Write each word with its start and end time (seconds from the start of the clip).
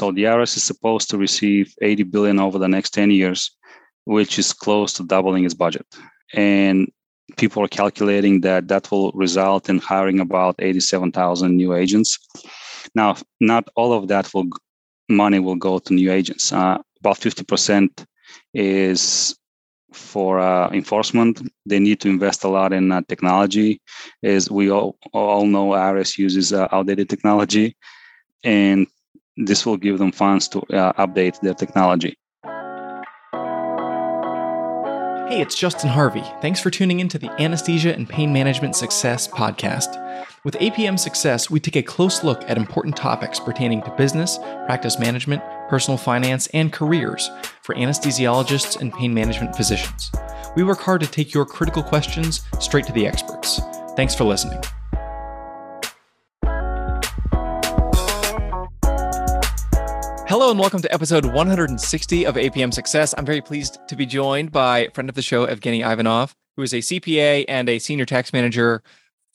So 0.00 0.10
the 0.10 0.24
IRS 0.24 0.56
is 0.56 0.62
supposed 0.62 1.10
to 1.10 1.18
receive 1.18 1.74
80 1.82 2.04
billion 2.04 2.40
over 2.40 2.58
the 2.58 2.68
next 2.68 2.94
10 2.94 3.10
years, 3.10 3.50
which 4.06 4.38
is 4.38 4.54
close 4.54 4.94
to 4.94 5.04
doubling 5.04 5.44
its 5.44 5.52
budget. 5.52 5.86
And 6.32 6.90
people 7.36 7.62
are 7.62 7.68
calculating 7.68 8.40
that 8.40 8.66
that 8.68 8.90
will 8.90 9.12
result 9.12 9.68
in 9.68 9.76
hiring 9.76 10.18
about 10.18 10.54
87,000 10.58 11.54
new 11.54 11.74
agents. 11.74 12.18
Now, 12.94 13.16
not 13.40 13.68
all 13.76 13.92
of 13.92 14.08
that 14.08 14.32
will 14.32 14.46
money 15.10 15.38
will 15.38 15.56
go 15.56 15.78
to 15.78 15.92
new 15.92 16.10
agents. 16.10 16.50
Uh, 16.50 16.78
about 17.00 17.20
50% 17.20 18.06
is 18.54 19.36
for 19.92 20.38
uh, 20.38 20.70
enforcement. 20.70 21.42
They 21.66 21.78
need 21.78 22.00
to 22.00 22.08
invest 22.08 22.44
a 22.44 22.48
lot 22.48 22.72
in 22.72 22.90
uh, 22.90 23.02
technology. 23.06 23.82
As 24.22 24.50
we 24.50 24.70
all, 24.70 24.96
all 25.12 25.44
know, 25.44 25.72
IRS 25.72 26.16
uses 26.16 26.54
uh, 26.54 26.68
outdated 26.72 27.10
technology, 27.10 27.76
and 28.42 28.86
this 29.36 29.66
will 29.66 29.76
give 29.76 29.98
them 29.98 30.12
funds 30.12 30.48
to 30.48 30.60
uh, 30.74 30.92
update 30.94 31.40
their 31.40 31.54
technology. 31.54 32.16
Hey, 35.30 35.40
it's 35.40 35.54
Justin 35.54 35.90
Harvey. 35.90 36.24
Thanks 36.42 36.58
for 36.58 36.70
tuning 36.70 36.98
into 36.98 37.16
the 37.16 37.30
Anesthesia 37.40 37.94
and 37.94 38.08
Pain 38.08 38.32
Management 38.32 38.74
Success 38.74 39.28
podcast. 39.28 39.96
With 40.42 40.54
APM 40.54 40.98
Success, 40.98 41.48
we 41.48 41.60
take 41.60 41.76
a 41.76 41.82
close 41.84 42.24
look 42.24 42.42
at 42.50 42.56
important 42.56 42.96
topics 42.96 43.38
pertaining 43.38 43.80
to 43.82 43.90
business, 43.92 44.38
practice 44.66 44.98
management, 44.98 45.40
personal 45.68 45.98
finance, 45.98 46.48
and 46.48 46.72
careers 46.72 47.30
for 47.62 47.76
anesthesiologists 47.76 48.80
and 48.80 48.92
pain 48.92 49.14
management 49.14 49.54
physicians. 49.54 50.10
We 50.56 50.64
work 50.64 50.80
hard 50.80 51.00
to 51.02 51.06
take 51.06 51.32
your 51.32 51.46
critical 51.46 51.84
questions 51.84 52.40
straight 52.58 52.86
to 52.86 52.92
the 52.92 53.06
experts. 53.06 53.60
Thanks 53.94 54.16
for 54.16 54.24
listening. 54.24 54.60
And 60.50 60.58
welcome 60.58 60.82
to 60.82 60.92
episode 60.92 61.26
160 61.26 62.26
of 62.26 62.34
APM 62.34 62.74
Success. 62.74 63.14
I'm 63.16 63.24
very 63.24 63.40
pleased 63.40 63.78
to 63.86 63.94
be 63.94 64.04
joined 64.04 64.50
by 64.50 64.88
friend 64.94 65.08
of 65.08 65.14
the 65.14 65.22
show, 65.22 65.46
Evgeny 65.46 65.80
Ivanov, 65.80 66.34
who 66.56 66.62
is 66.64 66.74
a 66.74 66.78
CPA 66.78 67.44
and 67.46 67.68
a 67.68 67.78
senior 67.78 68.04
tax 68.04 68.32
manager 68.32 68.82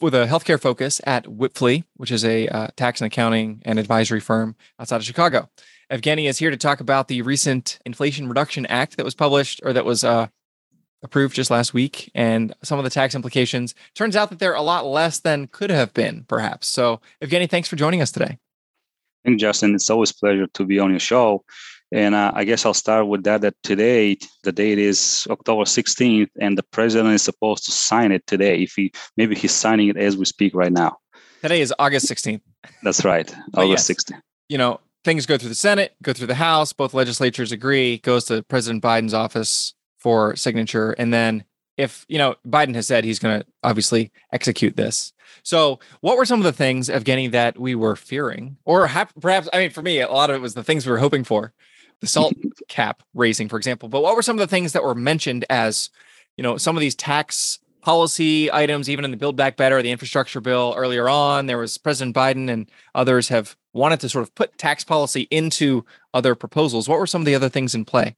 with 0.01 0.13
a 0.13 0.25
healthcare 0.25 0.59
focus 0.59 0.99
at 1.05 1.23
Wipfli, 1.23 1.85
which 1.95 2.11
is 2.11 2.25
a 2.25 2.49
uh, 2.49 2.67
tax 2.75 2.99
and 2.99 3.07
accounting 3.07 3.61
and 3.63 3.79
advisory 3.79 4.19
firm 4.19 4.57
outside 4.77 4.97
of 4.97 5.05
Chicago. 5.05 5.49
Evgeny 5.89 6.27
is 6.27 6.39
here 6.39 6.51
to 6.51 6.57
talk 6.57 6.81
about 6.81 7.07
the 7.07 7.21
recent 7.21 7.79
Inflation 7.85 8.27
Reduction 8.27 8.65
Act 8.65 8.97
that 8.97 9.05
was 9.05 9.15
published 9.15 9.61
or 9.63 9.71
that 9.71 9.85
was 9.85 10.03
uh, 10.03 10.27
approved 11.01 11.33
just 11.33 11.49
last 11.49 11.73
week 11.73 12.11
and 12.13 12.53
some 12.61 12.77
of 12.77 12.83
the 12.83 12.89
tax 12.89 13.15
implications. 13.15 13.73
Turns 13.93 14.17
out 14.17 14.31
that 14.31 14.39
they're 14.39 14.53
a 14.53 14.61
lot 14.61 14.85
less 14.85 15.21
than 15.21 15.47
could 15.47 15.69
have 15.69 15.93
been, 15.93 16.25
perhaps. 16.27 16.67
So, 16.67 16.99
Evgeny, 17.21 17.49
thanks 17.49 17.69
for 17.69 17.77
joining 17.77 18.01
us 18.01 18.11
today. 18.11 18.37
Justin. 19.37 19.75
It's 19.75 19.89
always 19.89 20.11
a 20.11 20.15
pleasure 20.15 20.47
to 20.53 20.65
be 20.65 20.79
on 20.79 20.91
your 20.91 20.99
show. 20.99 21.43
And 21.91 22.15
uh, 22.15 22.31
I 22.33 22.43
guess 22.43 22.65
I'll 22.65 22.73
start 22.73 23.07
with 23.07 23.23
that. 23.23 23.41
That 23.41 23.55
today, 23.63 24.17
the 24.43 24.51
date 24.51 24.79
is 24.79 25.27
October 25.29 25.63
16th, 25.63 26.29
and 26.41 26.57
the 26.57 26.63
president 26.63 27.13
is 27.13 27.21
supposed 27.21 27.65
to 27.65 27.71
sign 27.71 28.11
it 28.11 28.25
today. 28.27 28.63
If 28.63 28.73
he 28.75 28.91
maybe 29.17 29.35
he's 29.35 29.53
signing 29.53 29.89
it 29.89 29.97
as 29.97 30.17
we 30.17 30.25
speak 30.25 30.55
right 30.55 30.71
now. 30.71 30.97
Today 31.41 31.61
is 31.61 31.73
August 31.77 32.09
16th. 32.09 32.41
That's 32.81 33.05
right, 33.05 33.33
August 33.53 33.89
yes, 33.89 34.03
16th. 34.03 34.21
You 34.49 34.57
know, 34.57 34.79
things 35.03 35.25
go 35.25 35.37
through 35.37 35.49
the 35.49 35.55
Senate, 35.55 35.95
go 36.01 36.11
through 36.11 36.27
the 36.27 36.35
House. 36.35 36.73
Both 36.73 36.93
legislatures 36.93 37.51
agree. 37.51 37.99
Goes 37.99 38.25
to 38.25 38.41
President 38.43 38.83
Biden's 38.83 39.13
office 39.13 39.73
for 39.99 40.35
signature, 40.35 40.93
and 40.93 41.13
then 41.13 41.43
if 41.77 42.05
you 42.07 42.17
know 42.17 42.35
Biden 42.47 42.75
has 42.75 42.87
said 42.87 43.03
he's 43.03 43.19
going 43.19 43.41
to 43.41 43.47
obviously 43.63 44.11
execute 44.31 44.75
this. 44.75 45.13
So, 45.43 45.79
what 46.01 46.17
were 46.17 46.25
some 46.25 46.39
of 46.39 46.45
the 46.45 46.53
things, 46.53 46.89
Evgeny, 46.89 47.31
that 47.31 47.59
we 47.59 47.75
were 47.75 47.95
fearing, 47.95 48.57
or 48.65 48.89
perhaps? 49.19 49.49
I 49.53 49.59
mean, 49.59 49.69
for 49.69 49.81
me, 49.81 49.99
a 49.99 50.11
lot 50.11 50.29
of 50.29 50.37
it 50.37 50.41
was 50.41 50.53
the 50.53 50.63
things 50.63 50.85
we 50.85 50.91
were 50.91 50.97
hoping 50.97 51.23
for, 51.23 51.53
the 51.99 52.07
salt 52.07 52.33
cap 52.67 53.03
raising, 53.13 53.49
for 53.49 53.57
example. 53.57 53.89
But 53.89 54.01
what 54.01 54.15
were 54.15 54.21
some 54.21 54.37
of 54.37 54.39
the 54.39 54.47
things 54.47 54.73
that 54.73 54.83
were 54.83 54.95
mentioned 54.95 55.45
as, 55.49 55.89
you 56.37 56.43
know, 56.43 56.57
some 56.57 56.75
of 56.75 56.81
these 56.81 56.95
tax 56.95 57.59
policy 57.81 58.51
items, 58.51 58.89
even 58.89 59.05
in 59.05 59.11
the 59.11 59.17
Build 59.17 59.35
Back 59.35 59.57
Better, 59.57 59.81
the 59.81 59.91
infrastructure 59.91 60.41
bill 60.41 60.73
earlier 60.77 61.07
on? 61.09 61.45
There 61.45 61.57
was 61.57 61.77
President 61.77 62.15
Biden 62.15 62.49
and 62.49 62.69
others 62.95 63.27
have 63.29 63.55
wanted 63.73 63.99
to 63.99 64.09
sort 64.09 64.23
of 64.23 64.33
put 64.35 64.57
tax 64.57 64.83
policy 64.83 65.27
into 65.29 65.85
other 66.13 66.33
proposals. 66.33 66.87
What 66.87 66.99
were 66.99 67.07
some 67.07 67.21
of 67.21 67.25
the 67.25 67.35
other 67.35 67.49
things 67.49 67.75
in 67.75 67.85
play? 67.85 68.15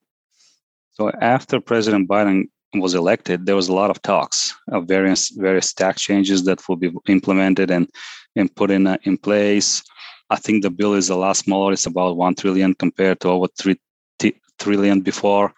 So 0.93 1.11
after 1.11 1.59
President 1.59 2.07
Biden 2.07 2.45
was 2.79 2.93
elected, 2.93 3.45
there 3.45 3.55
was 3.55 3.69
a 3.69 3.73
lot 3.73 3.89
of 3.89 4.01
talks 4.01 4.53
of 4.71 4.87
various 4.87 5.29
various 5.29 5.73
tax 5.73 6.01
changes 6.01 6.43
that 6.45 6.67
will 6.67 6.75
be 6.75 6.91
implemented 7.07 7.71
and 7.71 7.89
and 8.35 8.53
put 8.55 8.71
in 8.71 8.87
uh, 8.87 8.97
in 9.03 9.17
place. 9.17 9.83
I 10.29 10.35
think 10.35 10.61
the 10.61 10.69
bill 10.69 10.93
is 10.93 11.09
a 11.09 11.15
lot 11.15 11.37
smaller. 11.37 11.73
It's 11.73 11.85
about 11.85 12.17
one 12.17 12.35
trillion 12.35 12.73
compared 12.73 13.19
to 13.21 13.29
over 13.29 13.47
three 13.57 13.79
t- 14.19 14.41
trillion 14.59 15.01
before. 15.01 15.53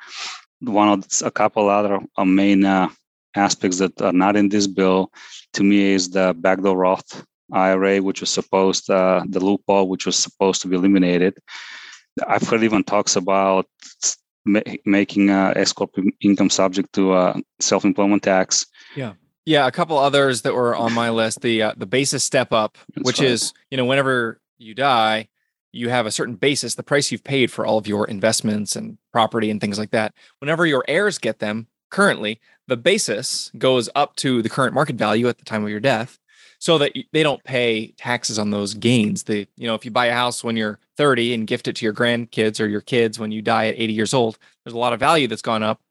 One 0.62 0.90
of 0.90 1.06
a 1.24 1.32
couple 1.32 1.70
other 1.70 2.00
uh, 2.18 2.26
main 2.26 2.66
uh, 2.66 2.90
aspects 3.36 3.78
that 3.80 4.00
are 4.02 4.14
not 4.14 4.36
in 4.36 4.50
this 4.50 4.68
bill, 4.68 5.12
to 5.54 5.64
me, 5.64 5.94
is 5.94 6.10
the 6.10 6.36
backdoor 6.38 6.78
Roth 6.78 7.26
IRA, 7.52 8.02
which 8.02 8.22
was 8.22 8.30
supposed 8.30 8.90
uh, 8.90 9.24
the 9.28 9.40
loophole, 9.40 9.88
which 9.88 10.06
was 10.06 10.16
supposed 10.16 10.62
to 10.62 10.68
be 10.68 10.76
eliminated. 10.76 11.38
I've 12.28 12.48
heard 12.48 12.64
even 12.64 12.84
talks 12.84 13.16
about 13.16 13.66
ma- 14.54 14.76
making 14.86 15.30
uh, 15.30 15.54
S 15.56 15.74
corp 15.74 15.96
income 16.22 16.50
subject 16.50 16.94
to 16.94 17.14
uh, 17.14 17.38
self 17.60 17.86
employment 17.86 18.24
tax. 18.24 18.66
Yeah. 18.96 19.14
Yeah, 19.46 19.66
a 19.66 19.72
couple 19.72 19.98
others 19.98 20.44
that 20.44 20.54
were 20.54 20.76
on 20.76 20.94
my 20.94 21.10
list. 21.10 21.42
The 21.42 21.64
uh, 21.64 21.74
the 21.76 21.88
basis 21.88 22.24
step 22.24 22.54
up, 22.54 22.78
That's 22.94 23.06
which 23.06 23.20
right. 23.20 23.30
is 23.30 23.54
you 23.72 23.78
know 23.78 23.86
whenever 23.86 24.40
you 24.60 24.76
die, 24.76 25.30
you 25.72 25.90
have 25.90 26.06
a 26.06 26.12
certain 26.12 26.36
basis, 26.36 26.76
the 26.76 26.84
price 26.84 27.12
you've 27.12 27.24
paid 27.24 27.52
for 27.52 27.66
all 27.66 27.78
of 27.78 27.88
your 27.88 28.06
investments 28.06 28.76
and 28.76 28.98
property 29.12 29.50
and 29.50 29.60
things 29.60 29.80
like 29.80 29.92
that. 29.92 30.14
Whenever 30.40 30.66
your 30.66 30.84
heirs 30.88 31.18
get 31.18 31.40
them, 31.40 31.68
currently 31.90 32.40
the 32.68 32.78
basis 32.78 33.52
goes 33.58 33.90
up 33.96 34.16
to 34.18 34.42
the 34.44 34.50
current 34.50 34.76
market 34.76 34.96
value 34.96 35.28
at 35.28 35.40
the 35.40 35.46
time 35.46 35.64
of 35.64 35.70
your 35.70 35.80
death, 35.80 36.20
so 36.60 36.78
that 36.78 36.92
they 37.14 37.24
don't 37.24 37.44
pay 37.44 37.94
taxes 37.98 38.38
on 38.38 38.52
those 38.52 38.74
gains. 38.74 39.24
The 39.24 39.48
you 39.58 39.68
know 39.68 39.76
if 39.76 39.86
you 39.86 39.92
buy 39.92 40.08
a 40.08 40.14
house 40.14 40.44
when 40.44 40.56
you're 40.58 40.80
30 40.98 41.34
and 41.34 41.48
gift 41.48 41.68
it 41.68 41.78
to 41.78 41.86
your 41.86 41.94
grandkids 41.94 42.60
or 42.60 42.68
your 42.68 42.82
kids 42.82 43.18
when 43.18 43.32
you 43.32 43.42
die 43.42 43.68
at 43.68 43.76
80 43.80 43.94
years 43.94 44.14
old, 44.14 44.38
there's 44.64 44.74
a 44.74 44.78
lot 44.78 44.94
of 44.94 45.00
value 45.00 45.28
that's 45.28 45.42
gone 45.42 45.64
up. 45.64 45.82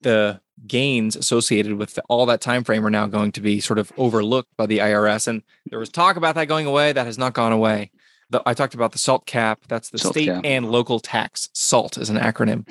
The 0.00 0.40
gains 0.66 1.16
associated 1.16 1.74
with 1.74 1.98
all 2.08 2.26
that 2.26 2.40
time 2.40 2.64
frame 2.64 2.86
are 2.86 2.90
now 2.90 3.06
going 3.06 3.32
to 3.32 3.40
be 3.40 3.60
sort 3.60 3.78
of 3.78 3.92
overlooked 3.96 4.56
by 4.56 4.66
the 4.66 4.78
IRS. 4.78 5.28
And 5.28 5.42
there 5.70 5.78
was 5.78 5.88
talk 5.90 6.16
about 6.16 6.34
that 6.36 6.46
going 6.46 6.66
away. 6.66 6.92
That 6.92 7.06
has 7.06 7.18
not 7.18 7.34
gone 7.34 7.52
away. 7.52 7.90
The, 8.30 8.42
I 8.46 8.54
talked 8.54 8.74
about 8.74 8.92
the 8.92 8.98
SALT 8.98 9.26
cap. 9.26 9.60
That's 9.68 9.90
the 9.90 9.98
SALT 9.98 10.14
state 10.14 10.26
cap. 10.26 10.42
and 10.44 10.70
local 10.70 11.00
tax. 11.00 11.50
SALT 11.52 11.98
is 11.98 12.08
an 12.08 12.16
acronym. 12.16 12.66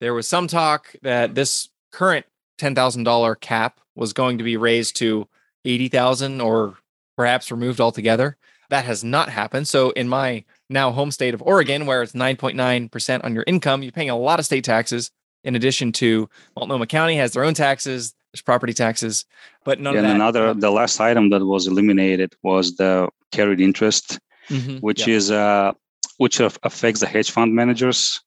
There 0.00 0.14
was 0.14 0.28
some 0.28 0.46
talk 0.46 0.94
that 1.02 1.34
this 1.34 1.68
current 1.92 2.26
$10,000 2.58 3.40
cap 3.40 3.80
was 3.94 4.12
going 4.12 4.38
to 4.38 4.44
be 4.44 4.56
raised 4.56 4.96
to 4.96 5.28
80,000 5.64 6.40
or 6.40 6.76
perhaps 7.20 7.50
removed 7.50 7.82
altogether. 7.82 8.38
That 8.70 8.86
has 8.86 9.04
not 9.04 9.28
happened. 9.28 9.68
So, 9.68 9.90
in 9.90 10.08
my 10.08 10.42
now 10.70 10.90
home 10.90 11.10
state 11.10 11.34
of 11.34 11.42
Oregon, 11.42 11.84
where 11.84 12.02
it's 12.02 12.12
9.9% 12.12 13.24
on 13.24 13.34
your 13.34 13.44
income, 13.46 13.82
you're 13.82 13.92
paying 13.92 14.08
a 14.08 14.16
lot 14.16 14.38
of 14.38 14.46
state 14.46 14.64
taxes. 14.64 15.10
In 15.44 15.54
addition 15.54 15.92
to 16.00 16.30
Multnomah 16.56 16.86
County 16.86 17.16
has 17.16 17.32
their 17.32 17.44
own 17.44 17.52
taxes, 17.52 18.14
there's 18.32 18.40
property 18.40 18.72
taxes, 18.72 19.26
but 19.66 19.80
none 19.80 19.92
yeah, 19.92 20.00
of 20.00 20.04
that. 20.04 20.10
And 20.12 20.22
another, 20.22 20.54
the 20.54 20.70
last 20.70 20.98
item 20.98 21.28
that 21.28 21.44
was 21.44 21.66
eliminated 21.66 22.32
was 22.42 22.76
the 22.76 23.10
carried 23.32 23.60
interest, 23.60 24.18
mm-hmm. 24.48 24.78
which 24.78 25.06
yeah. 25.06 25.16
is 25.16 25.30
uh, 25.30 25.72
which 26.16 26.40
affects 26.40 27.00
the 27.00 27.06
hedge 27.06 27.30
fund 27.30 27.54
managers. 27.54 28.18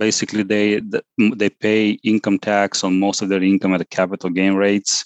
Basically, 0.00 0.42
they 0.42 0.80
they 1.36 1.50
pay 1.50 1.82
income 2.02 2.40
tax 2.40 2.82
on 2.82 2.98
most 2.98 3.22
of 3.22 3.28
their 3.28 3.44
income 3.44 3.74
at 3.74 3.78
the 3.78 3.84
capital 3.84 4.30
gain 4.30 4.54
rates 4.54 5.04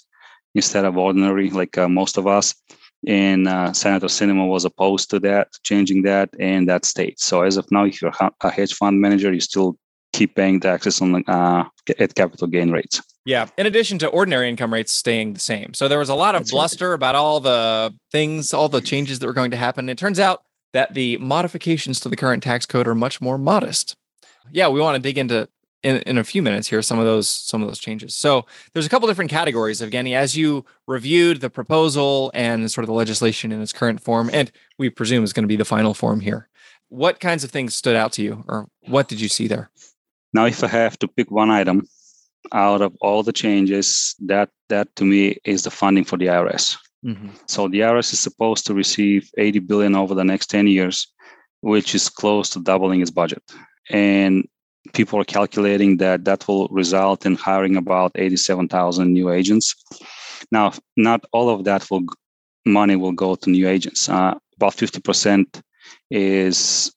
instead 0.55 0.83
of 0.85 0.97
ordinary, 0.97 1.51
like 1.51 1.77
uh, 1.77 1.87
most 1.87 2.17
of 2.17 2.25
us 2.25 2.55
and 3.07 3.47
uh, 3.47 3.73
Senator 3.73 4.07
Sinema 4.07 4.47
was 4.47 4.65
opposed 4.65 5.09
to 5.11 5.19
that, 5.21 5.49
changing 5.63 6.03
that, 6.03 6.29
and 6.39 6.67
that 6.67 6.85
state. 6.85 7.19
So 7.19 7.43
as 7.43 7.57
of 7.57 7.69
now, 7.71 7.85
if 7.85 8.01
you're 8.01 8.11
a 8.41 8.49
hedge 8.49 8.73
fund 8.73 8.99
manager, 8.99 9.33
you 9.33 9.39
still 9.39 9.77
keep 10.13 10.35
paying 10.35 10.59
taxes 10.59 11.01
on 11.01 11.23
uh, 11.27 11.63
at 11.99 12.15
capital 12.15 12.47
gain 12.47 12.71
rates. 12.71 13.01
Yeah. 13.25 13.47
In 13.57 13.65
addition 13.65 13.99
to 13.99 14.07
ordinary 14.07 14.49
income 14.49 14.73
rates 14.73 14.91
staying 14.91 15.33
the 15.33 15.39
same, 15.39 15.73
so 15.73 15.87
there 15.87 15.99
was 15.99 16.09
a 16.09 16.15
lot 16.15 16.35
of 16.35 16.41
That's 16.41 16.51
bluster 16.51 16.89
right. 16.89 16.95
about 16.95 17.15
all 17.15 17.39
the 17.39 17.93
things, 18.11 18.53
all 18.53 18.69
the 18.69 18.81
changes 18.81 19.19
that 19.19 19.27
were 19.27 19.33
going 19.33 19.51
to 19.51 19.57
happen. 19.57 19.87
It 19.87 19.97
turns 19.97 20.19
out 20.19 20.43
that 20.73 20.93
the 20.93 21.17
modifications 21.17 21.99
to 22.01 22.09
the 22.09 22.15
current 22.15 22.43
tax 22.43 22.65
code 22.65 22.87
are 22.87 22.95
much 22.95 23.21
more 23.21 23.37
modest. 23.37 23.95
Yeah, 24.51 24.67
we 24.69 24.79
want 24.79 24.95
to 24.95 25.01
dig 25.01 25.17
into 25.17 25.47
in, 25.83 25.97
in 25.97 26.17
a 26.17 26.23
few 26.23 26.41
minutes 26.41 26.67
here 26.67 26.81
some 26.81 26.99
of 26.99 27.05
those 27.05 27.27
some 27.27 27.61
of 27.61 27.67
those 27.67 27.79
changes 27.79 28.15
so 28.15 28.45
there's 28.73 28.85
a 28.85 28.89
couple 28.89 29.07
different 29.07 29.31
categories 29.31 29.81
evgeny 29.81 30.15
as 30.15 30.35
you 30.35 30.65
reviewed 30.87 31.41
the 31.41 31.49
proposal 31.49 32.31
and 32.33 32.71
sort 32.71 32.83
of 32.83 32.87
the 32.87 32.93
legislation 32.93 33.51
in 33.51 33.61
its 33.61 33.73
current 33.73 34.01
form 34.01 34.29
and 34.33 34.51
we 34.77 34.89
presume 34.89 35.23
is 35.23 35.33
going 35.33 35.43
to 35.43 35.47
be 35.47 35.55
the 35.55 35.65
final 35.65 35.93
form 35.93 36.19
here 36.19 36.49
what 36.89 37.19
kinds 37.19 37.43
of 37.43 37.51
things 37.51 37.75
stood 37.75 37.95
out 37.95 38.11
to 38.11 38.21
you 38.21 38.43
or 38.47 38.67
what 38.87 39.07
did 39.07 39.21
you 39.21 39.29
see 39.29 39.47
there 39.47 39.69
now 40.33 40.45
if 40.45 40.63
i 40.63 40.67
have 40.67 40.97
to 40.97 41.07
pick 41.07 41.29
one 41.31 41.49
item 41.49 41.87
out 42.53 42.81
of 42.81 42.95
all 43.01 43.21
the 43.21 43.33
changes 43.33 44.15
that 44.19 44.49
that 44.69 44.93
to 44.95 45.03
me 45.03 45.37
is 45.45 45.63
the 45.63 45.71
funding 45.71 46.03
for 46.03 46.17
the 46.17 46.27
irs 46.27 46.77
mm-hmm. 47.05 47.29
so 47.45 47.67
the 47.67 47.81
irs 47.81 48.11
is 48.13 48.19
supposed 48.19 48.65
to 48.65 48.73
receive 48.73 49.29
80 49.37 49.59
billion 49.59 49.95
over 49.95 50.15
the 50.15 50.23
next 50.23 50.47
10 50.47 50.67
years 50.67 51.07
which 51.61 51.93
is 51.95 52.09
close 52.09 52.49
to 52.51 52.59
doubling 52.59 53.01
its 53.01 53.11
budget. 53.11 53.43
And 53.89 54.47
people 54.99 55.17
are 55.17 55.33
calculating 55.39 55.95
that 55.95 56.25
that 56.25 56.45
will 56.45 56.67
result 56.81 57.25
in 57.25 57.33
hiring 57.35 57.77
about 57.77 58.11
87,000 58.15 59.13
new 59.13 59.31
agents. 59.31 59.67
Now, 60.51 60.73
not 60.97 61.23
all 61.31 61.47
of 61.49 61.63
that 61.63 61.89
will 61.89 62.03
money 62.65 62.97
will 62.97 63.13
go 63.13 63.35
to 63.35 63.49
new 63.49 63.65
agents. 63.75 64.09
Uh, 64.09 64.33
about 64.57 64.73
50% 64.73 65.61
is 66.11 66.91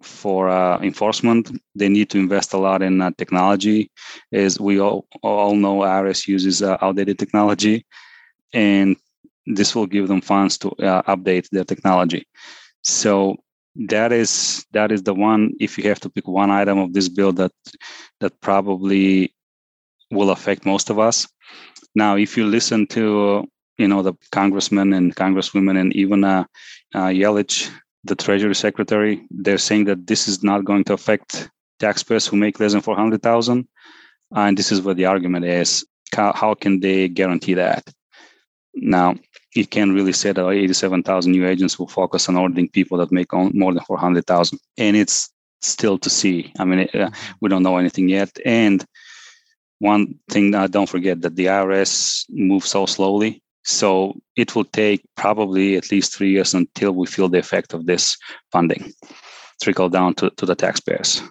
for 0.00 0.48
uh, 0.48 0.78
enforcement. 0.80 1.44
They 1.74 1.90
need 1.90 2.08
to 2.10 2.18
invest 2.18 2.54
a 2.54 2.58
lot 2.58 2.80
in 2.80 3.02
uh, 3.02 3.10
technology. 3.18 3.90
As 4.32 4.58
we 4.58 4.80
all, 4.80 5.04
all 5.22 5.54
know, 5.54 5.80
IRS 5.80 6.26
uses 6.26 6.62
uh, 6.62 6.78
outdated 6.80 7.18
technology, 7.18 7.84
and 8.54 8.96
this 9.56 9.74
will 9.74 9.86
give 9.94 10.08
them 10.08 10.22
funds 10.22 10.56
to 10.58 10.68
uh, 10.70 11.02
update 11.14 11.50
their 11.50 11.64
technology. 11.64 12.26
So 12.82 13.36
that 13.74 14.12
is 14.12 14.64
that 14.72 14.92
is 14.92 15.02
the 15.02 15.14
one. 15.14 15.52
If 15.60 15.78
you 15.78 15.84
have 15.88 16.00
to 16.00 16.10
pick 16.10 16.28
one 16.28 16.50
item 16.50 16.78
of 16.78 16.92
this 16.92 17.08
bill 17.08 17.32
that 17.34 17.52
that 18.20 18.40
probably 18.40 19.34
will 20.10 20.30
affect 20.30 20.66
most 20.66 20.90
of 20.90 20.98
us. 20.98 21.26
Now, 21.94 22.16
if 22.16 22.36
you 22.36 22.46
listen 22.46 22.86
to 22.88 23.44
you 23.78 23.88
know 23.88 24.02
the 24.02 24.14
congressmen 24.30 24.92
and 24.92 25.14
congresswomen 25.16 25.78
and 25.80 25.94
even 25.96 26.24
uh, 26.24 26.44
uh, 26.94 27.06
Yellen, 27.06 27.70
the 28.04 28.14
Treasury 28.14 28.54
Secretary, 28.54 29.22
they're 29.30 29.58
saying 29.58 29.84
that 29.86 30.06
this 30.06 30.28
is 30.28 30.42
not 30.42 30.64
going 30.64 30.84
to 30.84 30.92
affect 30.92 31.48
taxpayers 31.78 32.26
who 32.26 32.36
make 32.36 32.60
less 32.60 32.72
than 32.72 32.82
four 32.82 32.96
hundred 32.96 33.22
thousand, 33.22 33.66
and 34.34 34.56
this 34.56 34.70
is 34.70 34.82
what 34.82 34.96
the 34.96 35.06
argument 35.06 35.44
is. 35.44 35.84
How, 36.14 36.32
how 36.34 36.52
can 36.54 36.80
they 36.80 37.08
guarantee 37.08 37.54
that? 37.54 37.82
Now, 38.74 39.16
you 39.54 39.66
can't 39.66 39.92
really 39.92 40.12
say 40.12 40.32
that 40.32 40.48
87,000 40.48 41.30
new 41.30 41.46
agents 41.46 41.78
will 41.78 41.88
focus 41.88 42.28
on 42.28 42.36
auditing 42.36 42.68
people 42.68 42.98
that 42.98 43.12
make 43.12 43.32
more 43.32 43.72
than 43.72 43.84
400,000. 43.84 44.58
And 44.78 44.96
it's 44.96 45.30
still 45.60 45.98
to 45.98 46.10
see. 46.10 46.52
I 46.58 46.64
mean, 46.64 46.80
uh, 46.80 46.84
mm-hmm. 46.84 47.32
we 47.40 47.48
don't 47.48 47.62
know 47.62 47.76
anything 47.76 48.08
yet. 48.08 48.30
And 48.44 48.84
one 49.78 50.14
thing, 50.30 50.54
uh, 50.54 50.68
don't 50.68 50.88
forget 50.88 51.20
that 51.22 51.36
the 51.36 51.46
IRS 51.46 52.24
moves 52.30 52.70
so 52.70 52.86
slowly. 52.86 53.42
So 53.64 54.14
it 54.36 54.56
will 54.56 54.64
take 54.64 55.04
probably 55.16 55.76
at 55.76 55.90
least 55.90 56.16
three 56.16 56.30
years 56.30 56.54
until 56.54 56.92
we 56.92 57.06
feel 57.06 57.28
the 57.28 57.38
effect 57.38 57.74
of 57.74 57.86
this 57.86 58.16
funding 58.50 58.92
trickle 59.62 59.88
down 59.88 60.14
to, 60.14 60.30
to 60.30 60.46
the 60.46 60.56
taxpayers. 60.56 61.22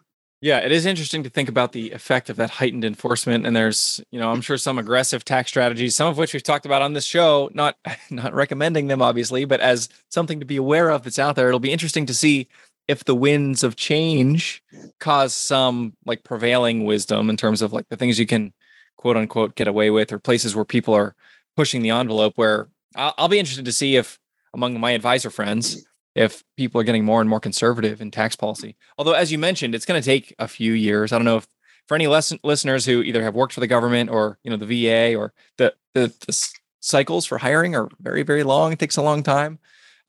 Yeah, 0.44 0.58
it 0.58 0.72
is 0.72 0.88
interesting 0.88 1.22
to 1.22 1.30
think 1.30 1.50
about 1.50 1.72
the 1.72 1.92
effect 1.92 2.32
of 2.32 2.38
that 2.38 2.50
heightened 2.50 2.84
enforcement. 2.84 3.46
And 3.46 3.56
there's, 3.56 4.02
you 4.10 4.20
know, 4.20 4.32
I'm 4.32 4.42
sure 4.42 4.58
some 4.58 4.80
aggressive 4.80 5.24
tax 5.24 5.50
strategies, 5.50 5.96
some 5.96 6.08
of 6.08 6.18
which 6.18 6.34
we've 6.34 6.42
talked 6.42 6.66
about 6.66 6.82
on 6.82 6.94
this 6.94 7.06
show, 7.06 7.52
not 7.54 7.78
not 8.10 8.34
recommending 8.34 8.88
them 8.88 9.04
obviously, 9.04 9.46
but 9.46 9.60
as 9.60 9.88
something 10.10 10.40
to 10.40 10.46
be 10.46 10.58
aware 10.58 10.90
of 10.90 11.04
that's 11.04 11.20
out 11.20 11.36
there. 11.36 11.48
It'll 11.48 11.60
be 11.60 11.72
interesting 11.72 12.08
to 12.08 12.14
see 12.14 12.48
if 12.88 13.04
the 13.06 13.16
winds 13.16 13.64
of 13.64 13.76
change 13.76 14.64
cause 15.00 15.36
some 15.36 15.94
like 16.06 16.24
prevailing 16.24 16.86
wisdom 16.86 17.30
in 17.30 17.38
terms 17.38 17.62
of 17.62 17.72
like 17.72 17.88
the 17.90 17.96
things 17.96 18.18
you 18.18 18.26
can 18.26 18.52
quote 18.98 19.18
unquote 19.18 19.56
get 19.56 19.68
away 19.68 19.92
with 19.92 20.12
or 20.12 20.18
places 20.18 20.56
where 20.56 20.66
people 20.66 20.96
are 20.96 21.16
pushing 21.56 21.84
the 21.84 21.92
envelope 21.92 22.34
where 22.36 22.68
I'll, 22.96 23.14
I'll 23.18 23.28
be 23.28 23.40
interested 23.40 23.66
to 23.66 23.72
see 23.72 23.96
if 23.96 24.20
among 24.56 24.80
my 24.80 24.92
advisor 24.92 25.30
friends 25.30 25.86
if 26.16 26.44
people 26.58 26.80
are 26.82 26.84
getting 26.84 27.06
more 27.06 27.22
and 27.22 27.30
more 27.30 27.40
conservative 27.40 28.02
in 28.02 28.12
tax 28.12 28.36
policy. 28.36 28.76
Although, 28.98 29.14
as 29.14 29.32
you 29.32 29.38
mentioned, 29.38 29.76
it's 29.76 29.86
going 29.86 30.02
to 30.02 30.06
take 30.06 30.36
a 30.40 30.48
few 30.48 30.74
years. 30.74 31.12
I 31.12 31.18
don't 31.18 31.26
know 31.26 31.38
if 31.38 31.48
for 31.88 31.96
any 31.96 32.08
lesson, 32.08 32.40
listeners 32.44 32.86
who 32.86 33.02
either 33.02 33.24
have 33.24 33.36
worked 33.36 33.54
for 33.54 33.60
the 33.60 33.68
government 33.68 34.10
or 34.10 34.38
you 34.44 34.52
know 34.52 34.58
the 34.58 34.66
VA 34.66 35.16
or 35.16 35.34
the, 35.58 35.74
the 35.94 36.14
the 36.28 36.52
cycles 36.80 37.26
for 37.26 37.38
hiring 37.38 37.76
are 37.76 37.90
very 38.00 38.24
very 38.24 38.44
long. 38.44 38.72
It 38.72 38.80
takes 38.80 38.98
a 38.98 39.02
long 39.02 39.24
time. 39.24 39.60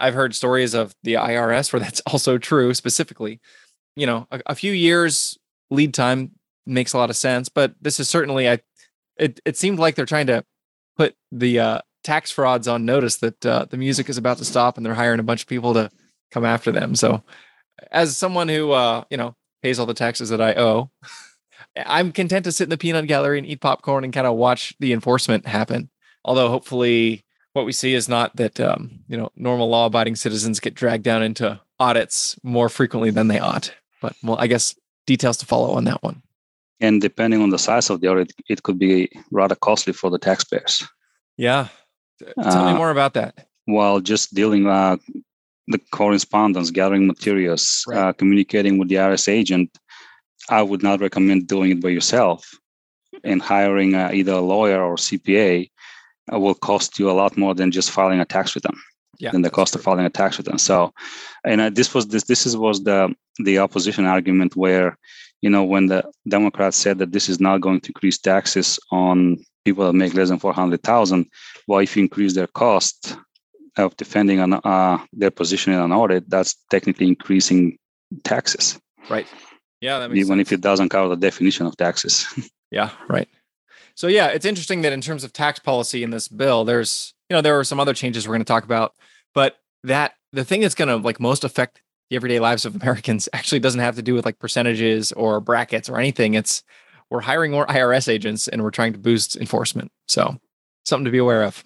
I've 0.00 0.14
heard 0.14 0.34
stories 0.34 0.74
of 0.74 0.94
the 1.02 1.14
IRS 1.14 1.72
where 1.72 1.80
that's 1.80 2.00
also 2.00 2.38
true. 2.38 2.74
Specifically, 2.74 3.40
you 3.96 4.06
know, 4.06 4.26
a, 4.30 4.40
a 4.46 4.54
few 4.54 4.72
years 4.72 5.38
lead 5.70 5.94
time 5.94 6.32
makes 6.66 6.92
a 6.92 6.98
lot 6.98 7.10
of 7.10 7.16
sense. 7.16 7.48
But 7.48 7.74
this 7.80 7.98
is 8.00 8.08
certainly 8.08 8.48
I. 8.48 8.60
It 9.16 9.40
it 9.44 9.56
seemed 9.56 9.78
like 9.78 9.94
they're 9.94 10.06
trying 10.06 10.26
to 10.28 10.44
put 10.96 11.14
the 11.30 11.58
uh, 11.60 11.80
tax 12.02 12.30
frauds 12.30 12.68
on 12.68 12.84
notice 12.84 13.16
that 13.18 13.44
uh, 13.46 13.66
the 13.68 13.76
music 13.76 14.08
is 14.08 14.18
about 14.18 14.38
to 14.38 14.44
stop 14.44 14.76
and 14.76 14.84
they're 14.84 14.94
hiring 14.94 15.20
a 15.20 15.24
bunch 15.24 15.42
of 15.42 15.48
people 15.48 15.74
to 15.74 15.90
come 16.30 16.44
after 16.44 16.72
them. 16.72 16.94
So, 16.94 17.22
as 17.90 18.16
someone 18.16 18.48
who 18.48 18.72
uh, 18.72 19.04
you 19.10 19.16
know 19.16 19.34
pays 19.62 19.78
all 19.78 19.86
the 19.86 19.94
taxes 19.94 20.28
that 20.30 20.40
I 20.40 20.54
owe, 20.54 20.90
I'm 21.76 22.12
content 22.12 22.44
to 22.44 22.52
sit 22.52 22.64
in 22.64 22.70
the 22.70 22.78
peanut 22.78 23.06
gallery 23.06 23.38
and 23.38 23.46
eat 23.46 23.60
popcorn 23.60 24.04
and 24.04 24.12
kind 24.12 24.26
of 24.26 24.36
watch 24.36 24.74
the 24.80 24.92
enforcement 24.92 25.46
happen. 25.46 25.90
Although, 26.24 26.48
hopefully, 26.48 27.24
what 27.52 27.66
we 27.66 27.72
see 27.72 27.94
is 27.94 28.08
not 28.08 28.36
that 28.36 28.60
um, 28.60 29.00
you 29.08 29.16
know 29.16 29.30
normal 29.36 29.68
law-abiding 29.68 30.16
citizens 30.16 30.60
get 30.60 30.74
dragged 30.74 31.04
down 31.04 31.22
into 31.22 31.60
audits 31.78 32.38
more 32.42 32.68
frequently 32.68 33.10
than 33.10 33.28
they 33.28 33.38
ought. 33.38 33.72
But 34.00 34.14
well, 34.22 34.36
I 34.38 34.46
guess 34.46 34.74
details 35.06 35.36
to 35.38 35.46
follow 35.46 35.72
on 35.74 35.84
that 35.84 36.02
one. 36.02 36.22
And 36.80 37.00
depending 37.00 37.40
on 37.42 37.50
the 37.50 37.58
size 37.58 37.90
of 37.90 38.00
the 38.00 38.08
audit, 38.08 38.32
it 38.48 38.64
could 38.64 38.78
be 38.78 39.08
rather 39.30 39.54
costly 39.54 39.92
for 39.92 40.10
the 40.10 40.18
taxpayers. 40.18 40.84
Yeah, 41.36 41.68
Tell 42.42 42.64
me 42.64 42.72
uh, 42.72 42.76
more 42.76 42.90
about 42.90 43.14
that. 43.14 43.46
While 43.66 44.00
just 44.00 44.34
dealing 44.34 44.66
uh, 44.66 44.96
the 45.68 45.78
correspondence, 45.92 46.70
gathering 46.70 47.06
materials, 47.06 47.84
right. 47.86 47.98
uh, 47.98 48.12
communicating 48.12 48.78
with 48.78 48.88
the 48.88 48.96
IRS 48.96 49.28
agent, 49.28 49.76
I 50.48 50.62
would 50.62 50.82
not 50.82 51.00
recommend 51.00 51.46
doing 51.46 51.70
it 51.70 51.80
by 51.80 51.90
yourself. 51.90 52.50
And 53.24 53.40
hiring 53.42 53.94
uh, 53.94 54.10
either 54.12 54.32
a 54.32 54.40
lawyer 54.40 54.82
or 54.82 54.96
CPA 54.96 55.70
uh, 56.32 56.38
will 56.38 56.54
cost 56.54 56.98
you 56.98 57.10
a 57.10 57.12
lot 57.12 57.36
more 57.36 57.54
than 57.54 57.70
just 57.70 57.90
filing 57.90 58.20
a 58.20 58.24
tax 58.24 58.54
return. 58.54 58.76
Yeah, 59.18 59.30
than 59.30 59.42
the 59.42 59.50
cost 59.50 59.74
true. 59.74 59.78
of 59.78 59.84
filing 59.84 60.06
a 60.06 60.10
tax 60.10 60.38
return. 60.38 60.58
So, 60.58 60.92
and 61.44 61.60
uh, 61.60 61.70
this 61.70 61.94
was 61.94 62.08
this 62.08 62.24
this 62.24 62.46
is, 62.46 62.56
was 62.56 62.82
the 62.82 63.14
the 63.38 63.58
opposition 63.58 64.06
argument 64.06 64.56
where, 64.56 64.98
you 65.42 65.50
know, 65.50 65.62
when 65.62 65.86
the 65.86 66.02
Democrats 66.26 66.76
said 66.76 66.98
that 66.98 67.12
this 67.12 67.28
is 67.28 67.38
not 67.38 67.60
going 67.60 67.80
to 67.82 67.90
increase 67.90 68.18
taxes 68.18 68.80
on 68.90 69.36
people 69.64 69.86
that 69.86 69.92
make 69.92 70.14
less 70.14 70.28
than 70.28 70.38
400,000, 70.38 71.26
well, 71.66 71.80
if 71.80 71.96
you 71.96 72.02
increase 72.02 72.34
their 72.34 72.46
cost 72.46 73.16
of 73.76 73.96
defending 73.96 74.40
on 74.40 74.54
uh, 74.54 74.98
their 75.12 75.30
position 75.30 75.72
in 75.72 75.80
an 75.80 75.92
audit, 75.92 76.28
that's 76.28 76.56
technically 76.70 77.08
increasing 77.08 77.78
taxes. 78.24 78.78
Right. 79.08 79.26
Yeah. 79.80 80.04
Even 80.06 80.38
sense. 80.38 80.40
if 80.40 80.52
it 80.52 80.60
doesn't 80.60 80.90
cover 80.90 81.08
the 81.08 81.16
definition 81.16 81.66
of 81.66 81.76
taxes. 81.76 82.26
yeah. 82.70 82.90
Right. 83.08 83.28
So 83.94 84.06
yeah, 84.06 84.28
it's 84.28 84.46
interesting 84.46 84.82
that 84.82 84.92
in 84.92 85.00
terms 85.00 85.24
of 85.24 85.32
tax 85.32 85.58
policy 85.58 86.02
in 86.02 86.10
this 86.10 86.28
bill, 86.28 86.64
there's 86.64 87.14
you 87.28 87.36
know 87.36 87.42
there 87.42 87.58
are 87.58 87.64
some 87.64 87.80
other 87.80 87.94
changes 87.94 88.26
we're 88.26 88.34
going 88.34 88.44
to 88.44 88.44
talk 88.44 88.64
about, 88.64 88.94
but 89.34 89.56
that 89.84 90.14
the 90.32 90.44
thing 90.44 90.60
that's 90.60 90.74
going 90.74 90.88
to 90.88 90.96
like 90.96 91.20
most 91.20 91.44
affect 91.44 91.82
the 92.08 92.16
everyday 92.16 92.40
lives 92.40 92.64
of 92.64 92.74
Americans 92.82 93.28
actually 93.32 93.60
doesn't 93.60 93.80
have 93.80 93.96
to 93.96 94.02
do 94.02 94.14
with 94.14 94.24
like 94.24 94.38
percentages 94.38 95.12
or 95.12 95.40
brackets 95.40 95.88
or 95.88 95.98
anything. 95.98 96.34
It's 96.34 96.62
we're 97.12 97.20
hiring 97.20 97.52
more 97.52 97.66
IRS 97.66 98.08
agents 98.08 98.48
and 98.48 98.62
we're 98.62 98.70
trying 98.70 98.94
to 98.94 98.98
boost 98.98 99.36
enforcement. 99.36 99.92
So 100.08 100.38
something 100.84 101.04
to 101.04 101.10
be 101.10 101.18
aware 101.18 101.44
of. 101.44 101.62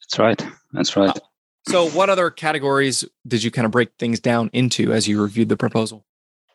That's 0.00 0.18
right. 0.18 0.46
That's 0.72 0.96
right. 0.96 1.16
Uh, 1.16 1.20
so, 1.68 1.88
what 1.90 2.10
other 2.10 2.30
categories 2.30 3.04
did 3.26 3.42
you 3.44 3.50
kind 3.50 3.66
of 3.66 3.70
break 3.70 3.90
things 3.98 4.18
down 4.18 4.50
into 4.52 4.92
as 4.92 5.06
you 5.06 5.22
reviewed 5.22 5.48
the 5.48 5.56
proposal? 5.56 6.04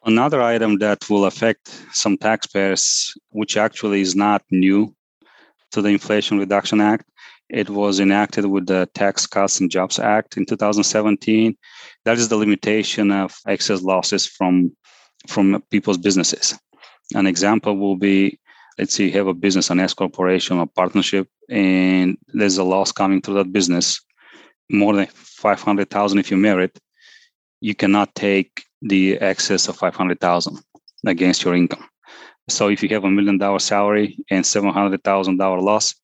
Another 0.03 0.41
item 0.41 0.79
that 0.79 1.09
will 1.09 1.25
affect 1.25 1.69
some 1.93 2.17
taxpayers, 2.17 3.13
which 3.29 3.55
actually 3.55 4.01
is 4.01 4.15
not 4.15 4.43
new 4.51 4.93
to 5.71 5.81
the 5.81 5.89
Inflation 5.89 6.37
Reduction 6.37 6.81
Act, 6.81 7.09
it 7.49 7.69
was 7.69 7.99
enacted 7.99 8.45
with 8.47 8.65
the 8.65 8.89
Tax 8.95 9.27
Cuts 9.27 9.59
and 9.59 9.69
Jobs 9.71 9.99
Act 9.99 10.37
in 10.37 10.45
2017. 10.45 11.55
That 12.03 12.17
is 12.17 12.27
the 12.27 12.37
limitation 12.37 13.11
of 13.11 13.35
excess 13.47 13.81
losses 13.81 14.27
from 14.27 14.75
from 15.27 15.63
people's 15.71 15.97
businesses. 15.97 16.55
An 17.13 17.27
example 17.27 17.77
will 17.77 17.95
be 17.95 18.39
let's 18.77 18.95
say 18.95 19.05
you 19.05 19.11
have 19.11 19.27
a 19.27 19.33
business, 19.33 19.69
an 19.69 19.79
S 19.79 19.93
corporation, 19.93 20.59
a 20.59 20.67
partnership, 20.67 21.27
and 21.49 22.17
there's 22.27 22.57
a 22.57 22.63
loss 22.63 22.91
coming 22.91 23.21
through 23.21 23.35
that 23.35 23.53
business, 23.53 24.01
more 24.69 24.93
than 24.93 25.07
500,000 25.07 26.19
if 26.19 26.31
you 26.31 26.37
merit, 26.37 26.77
you 27.61 27.75
cannot 27.75 28.13
take 28.15 28.65
the 28.81 29.17
excess 29.19 29.67
of 29.67 29.77
500,000 29.77 30.59
against 31.05 31.43
your 31.43 31.55
income. 31.55 31.87
So 32.49 32.69
if 32.69 32.83
you 32.83 32.89
have 32.89 33.03
a 33.03 33.09
million 33.09 33.37
dollar 33.37 33.59
salary 33.59 34.17
and 34.29 34.43
$700,000 34.43 35.61
loss, 35.61 35.95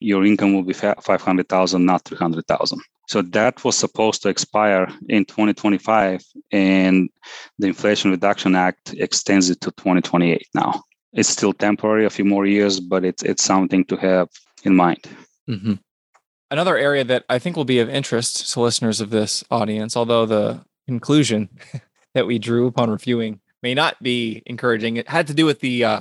your 0.00 0.24
income 0.24 0.54
will 0.54 0.62
be 0.62 0.72
500,000, 0.72 1.84
not 1.84 2.04
300,000. 2.04 2.80
So 3.08 3.22
that 3.22 3.62
was 3.64 3.76
supposed 3.76 4.22
to 4.22 4.28
expire 4.28 4.88
in 5.08 5.24
2025, 5.24 6.22
and 6.52 7.10
the 7.58 7.68
Inflation 7.68 8.10
Reduction 8.10 8.54
Act 8.54 8.94
extends 8.94 9.50
it 9.50 9.60
to 9.62 9.70
2028 9.72 10.46
now. 10.54 10.82
It's 11.12 11.28
still 11.28 11.52
temporary, 11.52 12.06
a 12.06 12.10
few 12.10 12.24
more 12.24 12.46
years, 12.46 12.78
but 12.78 13.04
it's 13.04 13.24
it's 13.24 13.42
something 13.42 13.84
to 13.86 13.96
have 13.96 14.28
in 14.62 14.76
mind. 14.76 15.04
Mm-hmm. 15.48 15.74
Another 16.52 16.76
area 16.76 17.02
that 17.04 17.24
I 17.28 17.40
think 17.40 17.56
will 17.56 17.64
be 17.64 17.80
of 17.80 17.88
interest 17.88 18.52
to 18.52 18.60
listeners 18.60 19.00
of 19.00 19.10
this 19.10 19.42
audience, 19.50 19.96
although 19.96 20.24
the 20.24 20.60
conclusion 20.86 21.48
that 22.14 22.28
we 22.28 22.38
drew 22.38 22.68
upon 22.68 22.90
reviewing 22.90 23.40
may 23.60 23.74
not 23.74 24.00
be 24.00 24.42
encouraging, 24.46 24.96
it 24.96 25.08
had 25.08 25.26
to 25.26 25.34
do 25.34 25.46
with 25.46 25.58
the 25.60 25.84
uh, 25.84 26.00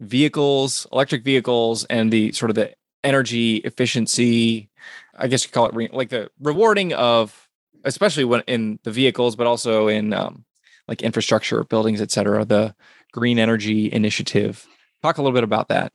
vehicles, 0.00 0.88
electric 0.92 1.24
vehicles, 1.24 1.84
and 1.84 2.12
the 2.12 2.32
sort 2.32 2.50
of 2.50 2.56
the 2.56 2.74
energy 3.04 3.56
efficiency 3.56 4.70
I 5.16 5.28
guess 5.28 5.44
you 5.44 5.50
call 5.50 5.66
it 5.66 5.74
re- 5.74 5.90
like 5.92 6.08
the 6.08 6.30
rewarding 6.40 6.92
of, 6.94 7.48
especially 7.84 8.24
when 8.24 8.42
in 8.46 8.78
the 8.84 8.90
vehicles, 8.90 9.36
but 9.36 9.46
also 9.46 9.88
in 9.88 10.12
um, 10.12 10.44
like 10.88 11.02
infrastructure, 11.02 11.64
buildings, 11.64 12.00
et 12.00 12.10
cetera, 12.10 12.44
the 12.44 12.74
green 13.12 13.38
energy 13.38 13.92
initiative. 13.92 14.66
Talk 15.02 15.18
a 15.18 15.22
little 15.22 15.34
bit 15.34 15.44
about 15.44 15.68
that. 15.68 15.92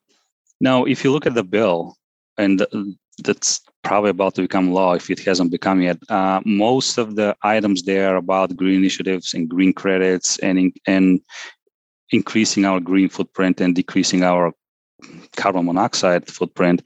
Now, 0.62 0.86
if 0.86 1.04
you 1.04 1.12
look 1.12 1.26
at 1.26 1.34
the 1.34 1.44
bill, 1.44 1.98
and 2.38 2.66
that's 3.24 3.62
probably 3.84 4.12
about 4.12 4.36
to 4.36 4.42
become 4.42 4.72
law 4.72 4.94
if 4.94 5.10
it 5.10 5.20
hasn't 5.20 5.52
become 5.52 5.82
yet. 5.82 5.98
Uh, 6.10 6.42
most 6.46 6.98
of 6.98 7.16
the 7.16 7.36
items 7.42 7.84
there 7.84 8.14
are 8.14 8.18
about 8.18 8.56
green 8.56 8.76
initiatives 8.76 9.34
and 9.34 9.50
green 9.50 9.74
credits 9.74 10.38
and 10.40 10.60
in, 10.60 10.74
and 10.86 11.22
increasing 12.12 12.66
our 12.66 12.80
green 12.80 13.10
footprint 13.10 13.60
and 13.60 13.76
decreasing 13.76 14.24
our 14.24 14.54
carbon 15.36 15.66
monoxide 15.66 16.28
footprint. 16.28 16.82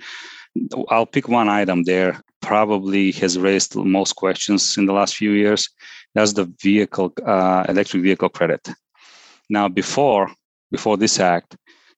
I'll 0.90 1.06
pick 1.06 1.28
one 1.28 1.50
item 1.50 1.84
there. 1.84 2.22
Probably 2.42 3.12
has 3.14 3.38
raised 3.38 3.76
most 3.76 4.14
questions 4.14 4.78
in 4.78 4.86
the 4.86 4.94
last 4.94 5.16
few 5.16 5.32
years. 5.32 5.70
That's 6.14 6.34
the 6.34 6.52
vehicle 6.62 7.14
uh, 7.26 7.66
electric 7.70 8.04
vehicle 8.04 8.30
credit. 8.30 8.68
Now, 9.50 9.68
before 9.68 10.30
before 10.72 10.98
this 10.98 11.20
act, 11.20 11.56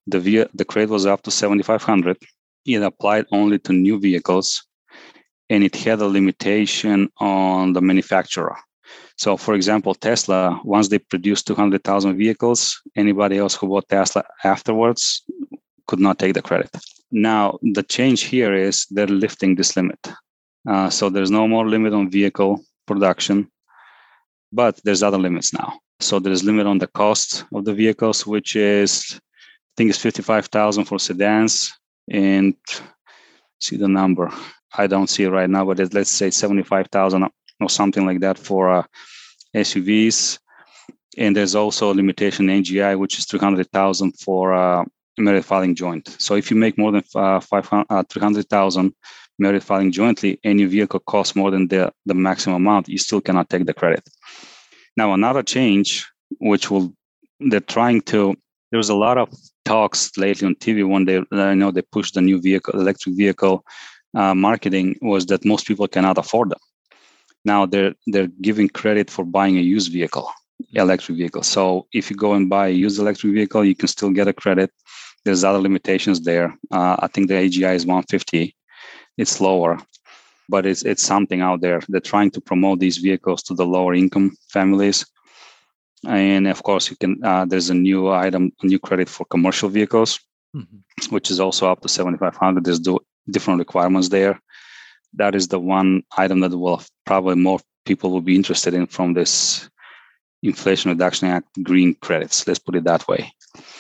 the 0.08 0.48
the 0.54 0.66
credit 0.66 0.90
was 0.90 1.06
up 1.06 1.22
to 1.24 1.32
7,500. 1.32 2.18
It 2.66 2.82
applied 2.82 3.26
only 3.32 3.60
to 3.60 3.74
new 3.74 4.00
vehicles, 4.00 4.64
and 5.50 5.64
it 5.64 5.76
had 5.76 6.00
a 6.00 6.08
limitation 6.08 7.10
on 7.20 7.74
the 7.74 7.82
manufacturer. 7.82 8.58
So, 9.18 9.38
for 9.38 9.54
example, 9.54 9.94
Tesla, 9.94 10.60
once 10.64 10.90
they 10.90 11.00
produced 11.00 11.48
200,000 11.48 12.18
vehicles, 12.18 12.82
anybody 12.96 13.38
else 13.38 13.56
who 13.56 13.68
bought 13.68 13.88
Tesla 13.88 14.24
afterwards 14.44 15.24
could 15.94 16.00
not 16.00 16.18
take 16.18 16.34
the 16.34 16.42
credit. 16.42 16.72
Now, 17.12 17.60
the 17.62 17.84
change 17.84 18.22
here 18.24 18.56
is 18.56 18.88
they're 18.90 19.16
lifting 19.26 19.54
this 19.54 19.76
limit. 19.78 20.02
Uh, 20.68 20.90
so 20.90 21.08
there's 21.08 21.30
no 21.30 21.48
more 21.48 21.68
limit 21.70 21.94
on 21.94 22.10
vehicle 22.10 22.66
production, 22.88 23.52
but 24.52 24.82
there's 24.84 25.04
other 25.04 25.20
limits 25.20 25.54
now. 25.54 25.70
So 26.00 26.18
there's 26.18 26.44
limit 26.44 26.66
on 26.66 26.80
the 26.80 26.88
cost 26.88 27.46
of 27.54 27.66
the 27.66 27.76
vehicles, 27.76 28.26
which 28.26 28.56
is, 28.56 28.92
I 29.14 29.74
think 29.78 29.92
it's 29.92 30.00
55,000 30.00 30.86
for 30.86 30.98
sedans 30.98 31.72
and 32.10 32.56
see 33.60 33.78
the 33.78 33.88
number. 33.88 34.32
I 34.76 34.88
don't 34.88 35.12
see 35.12 35.26
it 35.26 35.30
right 35.30 35.50
now, 35.50 35.64
but 35.66 35.94
let's 35.94 36.10
say 36.10 36.32
75,000 36.32 37.30
or 37.62 37.70
something 37.70 38.04
like 38.08 38.22
that 38.22 38.40
for 38.40 38.72
uh, 38.72 38.84
SUVs. 39.56 40.40
And 41.20 41.36
there's 41.36 41.54
also 41.54 41.94
a 41.94 42.00
limitation 42.02 42.48
NGI, 42.48 42.98
which 42.98 43.20
is 43.20 43.26
300,000 43.26 44.14
for 44.20 44.54
uh, 44.56 44.86
merit 45.18 45.46
filing 45.46 45.76
joint. 45.76 46.16
So 46.20 46.36
if 46.36 46.50
you 46.50 46.58
make 46.58 46.78
more 46.78 46.92
than 46.92 47.04
uh, 47.16 47.42
uh, 47.90 48.04
300,000 48.10 48.94
merit 49.40 49.64
filing 49.64 49.92
jointly 49.92 50.40
and 50.44 50.60
your 50.60 50.70
vehicle 50.70 51.00
costs 51.02 51.36
more 51.36 51.52
than 51.52 51.68
the, 51.68 51.92
the 52.06 52.14
maximum 52.14 52.56
amount, 52.56 52.90
you 52.90 52.98
still 52.98 53.22
cannot 53.22 53.50
take 53.50 53.66
the 53.66 53.74
credit. 53.74 54.08
Now, 54.98 55.14
another 55.14 55.44
change, 55.44 56.08
which 56.40 56.70
will, 56.70 56.94
they're 57.40 57.60
trying 57.60 58.02
to, 58.04 58.36
there's 58.72 58.90
a 58.90 58.96
lot 58.96 59.18
of 59.18 59.30
talks 59.66 60.16
lately 60.18 60.48
on 60.48 60.56
TV 60.56 60.88
when 60.88 61.06
they, 61.06 61.22
I 61.32 61.54
know 61.54 61.72
they 61.72 61.82
pushed 61.82 62.16
the 62.16 62.22
new 62.22 62.42
vehicle, 62.42 62.80
electric 62.80 63.16
vehicle 63.16 63.66
uh, 64.16 64.36
marketing 64.36 64.98
was 65.02 65.26
that 65.28 65.46
most 65.46 65.68
people 65.68 65.88
cannot 65.88 66.18
afford 66.18 66.50
them. 66.52 66.60
Now 67.46 67.66
they're 67.66 67.94
they're 68.08 68.30
giving 68.42 68.70
credit 68.70 69.10
for 69.10 69.26
buying 69.26 69.58
a 69.58 69.62
used 69.62 69.92
vehicle, 69.92 70.30
electric 70.74 71.18
vehicle. 71.18 71.44
So 71.44 71.88
if 71.94 72.10
you 72.10 72.16
go 72.16 72.34
and 72.34 72.50
buy 72.50 72.68
a 72.68 72.72
used 72.72 73.00
electric 73.00 73.34
vehicle, 73.34 73.66
you 73.66 73.76
can 73.76 73.88
still 73.88 74.12
get 74.12 74.28
a 74.28 74.34
credit 74.34 74.72
there's 75.24 75.44
other 75.44 75.60
limitations 75.60 76.22
there. 76.22 76.58
Uh, 76.72 76.98
I 77.00 77.08
think 77.08 77.28
the 77.28 77.36
AGI 77.36 77.76
is 77.76 77.86
150. 77.86 78.56
It's 79.18 79.40
lower, 79.40 79.80
but 80.50 80.66
it's 80.66 80.84
it's 80.84 81.04
something 81.04 81.42
out 81.42 81.62
there. 81.62 81.82
They're 81.88 82.02
trying 82.02 82.32
to 82.32 82.42
promote 82.42 82.80
these 82.80 82.98
vehicles 82.98 83.44
to 83.44 83.54
the 83.54 83.66
lower 83.66 83.94
income 83.94 84.36
families. 84.50 85.06
And 86.06 86.48
of 86.48 86.64
course, 86.64 86.90
you 86.90 86.98
can. 86.98 87.24
Uh, 87.24 87.46
there's 87.46 87.70
a 87.70 87.74
new 87.74 88.12
item, 88.12 88.52
a 88.62 88.66
new 88.66 88.80
credit 88.80 89.08
for 89.08 89.26
commercial 89.26 89.70
vehicles, 89.70 90.20
mm-hmm. 90.56 91.14
which 91.14 91.32
is 91.32 91.40
also 91.40 91.70
up 91.70 91.82
to 91.82 91.90
7,500. 91.90 92.66
There's 92.66 92.80
do, 92.80 93.00
different 93.30 93.60
requirements 93.60 94.10
there. 94.10 94.40
That 95.14 95.36
is 95.36 95.48
the 95.48 95.60
one 95.60 96.04
item 96.18 96.40
that 96.42 96.58
will 96.58 96.82
probably 97.06 97.36
more 97.36 97.60
people 97.86 98.12
will 98.12 98.22
be 98.22 98.36
interested 98.36 98.74
in 98.74 98.88
from 98.88 99.14
this 99.14 99.70
Inflation 100.44 100.92
Reduction 100.92 101.28
Act 101.30 101.48
green 101.64 101.96
credits. 101.96 102.46
Let's 102.46 102.60
put 102.60 102.76
it 102.76 102.84
that 102.84 103.08
way. 103.08 103.34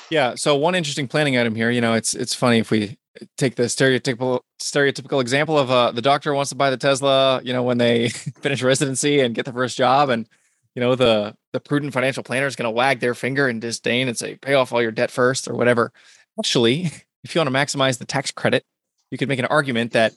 Yeah. 0.10 0.36
So 0.36 0.56
one 0.56 0.76
interesting 0.76 1.08
planning 1.08 1.38
item 1.38 1.56
here. 1.56 1.70
You 1.70 1.82
know, 1.82 1.94
it's 1.94 2.14
it's 2.14 2.34
funny 2.34 2.60
if 2.60 2.72
we 2.72 2.98
take 3.38 3.56
the 3.56 3.64
stereotypical 3.64 4.42
stereotypical 4.62 5.22
example 5.22 5.58
of 5.58 5.70
uh, 5.70 5.92
the 5.92 6.02
doctor 6.02 6.34
wants 6.34 6.50
to 6.50 6.56
buy 6.56 6.70
the 6.70 6.78
Tesla. 6.78 7.42
You 7.44 7.54
know, 7.54 7.64
when 7.64 7.78
they 7.78 8.10
finish 8.42 8.64
residency 8.64 9.20
and 9.20 9.36
get 9.36 9.46
the 9.46 9.54
first 9.54 9.78
job, 9.78 10.10
and 10.10 10.28
you 10.76 10.80
know 10.80 10.96
the 10.96 11.36
the 11.52 11.60
prudent 11.60 11.94
financial 11.94 12.24
planner 12.24 12.48
is 12.48 12.56
going 12.56 12.68
to 12.68 12.72
wag 12.72 13.00
their 13.00 13.14
finger 13.14 13.48
in 13.50 13.60
disdain 13.60 14.08
and 14.08 14.18
say, 14.18 14.36
"Pay 14.36 14.54
off 14.54 14.72
all 14.72 14.82
your 14.82 14.92
debt 14.92 15.12
first 15.12 15.48
or 15.48 15.54
whatever." 15.54 15.92
Actually, 16.40 16.92
if 17.24 17.36
you 17.36 17.40
want 17.40 17.50
to 17.50 17.56
maximize 17.56 17.98
the 17.98 18.06
tax 18.06 18.32
credit, 18.32 18.64
you 19.12 19.18
could 19.18 19.30
make 19.30 19.40
an 19.40 19.46
argument 19.46 19.92
that 19.92 20.14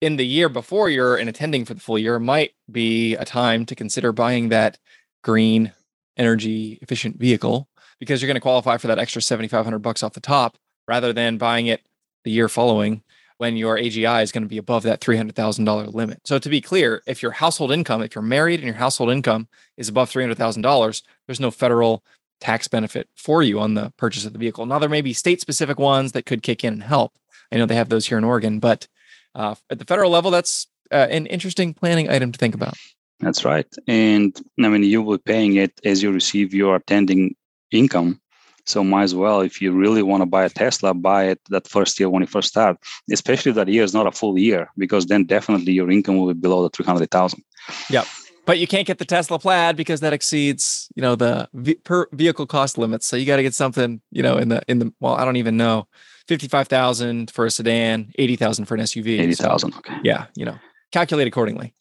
in 0.00 0.16
the 0.16 0.26
year 0.26 0.48
before 0.48 0.88
you're 0.88 1.16
in 1.16 1.28
attending 1.28 1.64
for 1.64 1.74
the 1.74 1.80
full 1.80 1.98
year 1.98 2.18
might 2.18 2.52
be 2.70 3.14
a 3.16 3.24
time 3.24 3.66
to 3.66 3.74
consider 3.74 4.12
buying 4.12 4.48
that 4.48 4.78
green 5.22 5.72
energy 6.16 6.78
efficient 6.82 7.18
vehicle 7.18 7.68
because 7.98 8.20
you're 8.20 8.26
going 8.26 8.34
to 8.34 8.40
qualify 8.40 8.76
for 8.76 8.88
that 8.88 8.98
extra 8.98 9.22
7500 9.22 9.78
bucks 9.78 10.02
off 10.02 10.12
the 10.12 10.20
top 10.20 10.56
rather 10.88 11.12
than 11.12 11.38
buying 11.38 11.66
it 11.66 11.82
the 12.24 12.30
year 12.30 12.48
following 12.48 13.02
when 13.38 13.56
your 13.56 13.78
AGI 13.78 14.22
is 14.22 14.32
going 14.32 14.42
to 14.42 14.48
be 14.48 14.58
above 14.58 14.82
that 14.82 15.00
$300,000 15.00 15.94
limit. 15.94 16.20
So 16.26 16.38
to 16.38 16.48
be 16.50 16.60
clear, 16.60 17.02
if 17.06 17.22
your 17.22 17.32
household 17.32 17.72
income, 17.72 18.02
if 18.02 18.14
you're 18.14 18.20
married 18.20 18.60
and 18.60 18.66
your 18.66 18.74
household 18.74 19.10
income 19.10 19.48
is 19.78 19.88
above 19.88 20.10
$300,000, 20.10 21.02
there's 21.26 21.40
no 21.40 21.50
federal 21.50 22.04
tax 22.40 22.68
benefit 22.68 23.08
for 23.16 23.42
you 23.42 23.58
on 23.58 23.74
the 23.74 23.92
purchase 23.96 24.26
of 24.26 24.34
the 24.34 24.38
vehicle. 24.38 24.66
Now 24.66 24.78
there 24.78 24.90
may 24.90 25.00
be 25.00 25.14
state 25.14 25.40
specific 25.40 25.78
ones 25.78 26.12
that 26.12 26.26
could 26.26 26.42
kick 26.42 26.64
in 26.64 26.74
and 26.74 26.82
help. 26.82 27.14
I 27.50 27.56
know 27.56 27.64
they 27.64 27.76
have 27.76 27.88
those 27.88 28.06
here 28.06 28.18
in 28.18 28.24
Oregon, 28.24 28.58
but 28.58 28.86
uh, 29.34 29.54
at 29.70 29.78
the 29.78 29.84
federal 29.84 30.10
level, 30.10 30.30
that's 30.30 30.66
uh, 30.90 31.06
an 31.10 31.26
interesting 31.26 31.72
planning 31.72 32.10
item 32.10 32.32
to 32.32 32.38
think 32.38 32.54
about. 32.54 32.74
That's 33.20 33.44
right. 33.44 33.66
And 33.86 34.38
I 34.58 34.68
mean, 34.68 34.82
you 34.82 35.02
will 35.02 35.18
be 35.18 35.22
paying 35.24 35.56
it 35.56 35.72
as 35.84 36.02
you 36.02 36.10
receive 36.12 36.54
your 36.54 36.76
attending 36.76 37.34
income. 37.70 38.20
So 38.66 38.84
might 38.84 39.04
as 39.04 39.14
well, 39.14 39.40
if 39.40 39.60
you 39.60 39.72
really 39.72 40.02
want 40.02 40.22
to 40.22 40.26
buy 40.26 40.44
a 40.44 40.48
Tesla, 40.48 40.94
buy 40.94 41.24
it 41.24 41.40
that 41.50 41.66
first 41.66 41.98
year 41.98 42.08
when 42.08 42.22
you 42.22 42.26
first 42.26 42.48
start, 42.48 42.78
especially 43.10 43.50
if 43.50 43.56
that 43.56 43.68
year 43.68 43.82
is 43.82 43.94
not 43.94 44.06
a 44.06 44.12
full 44.12 44.38
year, 44.38 44.70
because 44.78 45.06
then 45.06 45.24
definitely 45.24 45.72
your 45.72 45.90
income 45.90 46.18
will 46.18 46.32
be 46.32 46.38
below 46.38 46.62
the 46.62 46.70
300,000. 46.70 47.42
Yep. 47.90 48.06
But 48.46 48.58
you 48.58 48.66
can't 48.66 48.86
get 48.86 48.98
the 48.98 49.04
Tesla 49.04 49.38
Plaid 49.38 49.76
because 49.76 50.00
that 50.00 50.12
exceeds, 50.12 50.88
you 50.94 51.02
know, 51.02 51.14
the 51.14 51.48
v- 51.52 51.74
per 51.76 52.08
vehicle 52.12 52.46
cost 52.46 52.78
limits. 52.78 53.06
So 53.06 53.16
you 53.16 53.26
got 53.26 53.36
to 53.36 53.42
get 53.42 53.54
something, 53.54 54.00
you 54.10 54.22
know, 54.22 54.38
in 54.38 54.48
the 54.48 54.62
in 54.66 54.78
the 54.78 54.92
well, 54.98 55.14
I 55.14 55.24
don't 55.24 55.36
even 55.36 55.56
know, 55.56 55.86
fifty 56.26 56.48
five 56.48 56.66
thousand 56.66 57.30
for 57.30 57.46
a 57.46 57.50
sedan, 57.50 58.12
eighty 58.18 58.36
thousand 58.36 58.64
for 58.64 58.74
an 58.74 58.80
SUV. 58.80 59.20
Eighty 59.20 59.34
thousand. 59.34 59.72
So, 59.72 59.78
okay. 59.78 59.96
Yeah, 60.02 60.26
you 60.34 60.44
know, 60.44 60.58
calculate 60.90 61.28
accordingly. 61.28 61.74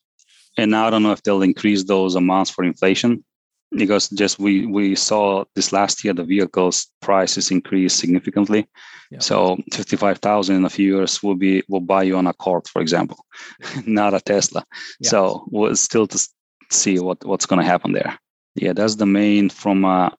And 0.57 0.71
now 0.71 0.87
I 0.87 0.89
don't 0.89 1.03
know 1.03 1.11
if 1.11 1.23
they'll 1.23 1.41
increase 1.41 1.83
those 1.83 2.15
amounts 2.15 2.51
for 2.51 2.63
inflation 2.63 3.23
because 3.71 4.09
just 4.09 4.39
we 4.39 4.65
we 4.65 4.95
saw 4.95 5.45
this 5.55 5.71
last 5.71 6.03
year 6.03 6.13
the 6.13 6.23
vehicles 6.23 6.87
prices 7.01 7.51
increased 7.51 7.99
significantly. 7.99 8.67
Yeah. 9.11 9.19
So 9.19 9.57
fifty 9.73 9.95
five 9.95 10.19
thousand 10.19 10.55
in 10.57 10.65
a 10.65 10.69
few 10.69 10.97
years 10.97 11.21
will 11.21 11.35
be 11.35 11.63
will 11.67 11.79
buy 11.79 12.03
you 12.03 12.17
an 12.17 12.27
Accord, 12.27 12.67
for 12.67 12.81
example, 12.81 13.17
not 13.85 14.13
a 14.13 14.21
Tesla. 14.21 14.63
Yeah. 14.99 15.09
So 15.09 15.45
we'll 15.51 15.75
still 15.75 16.07
to 16.07 16.29
see 16.71 16.99
what 16.99 17.23
what's 17.25 17.45
going 17.45 17.59
to 17.59 17.65
happen 17.65 17.93
there. 17.93 18.17
Yeah, 18.55 18.73
that's 18.73 18.95
the 18.95 19.05
main 19.05 19.49
from 19.49 19.85
uh, 19.85 20.09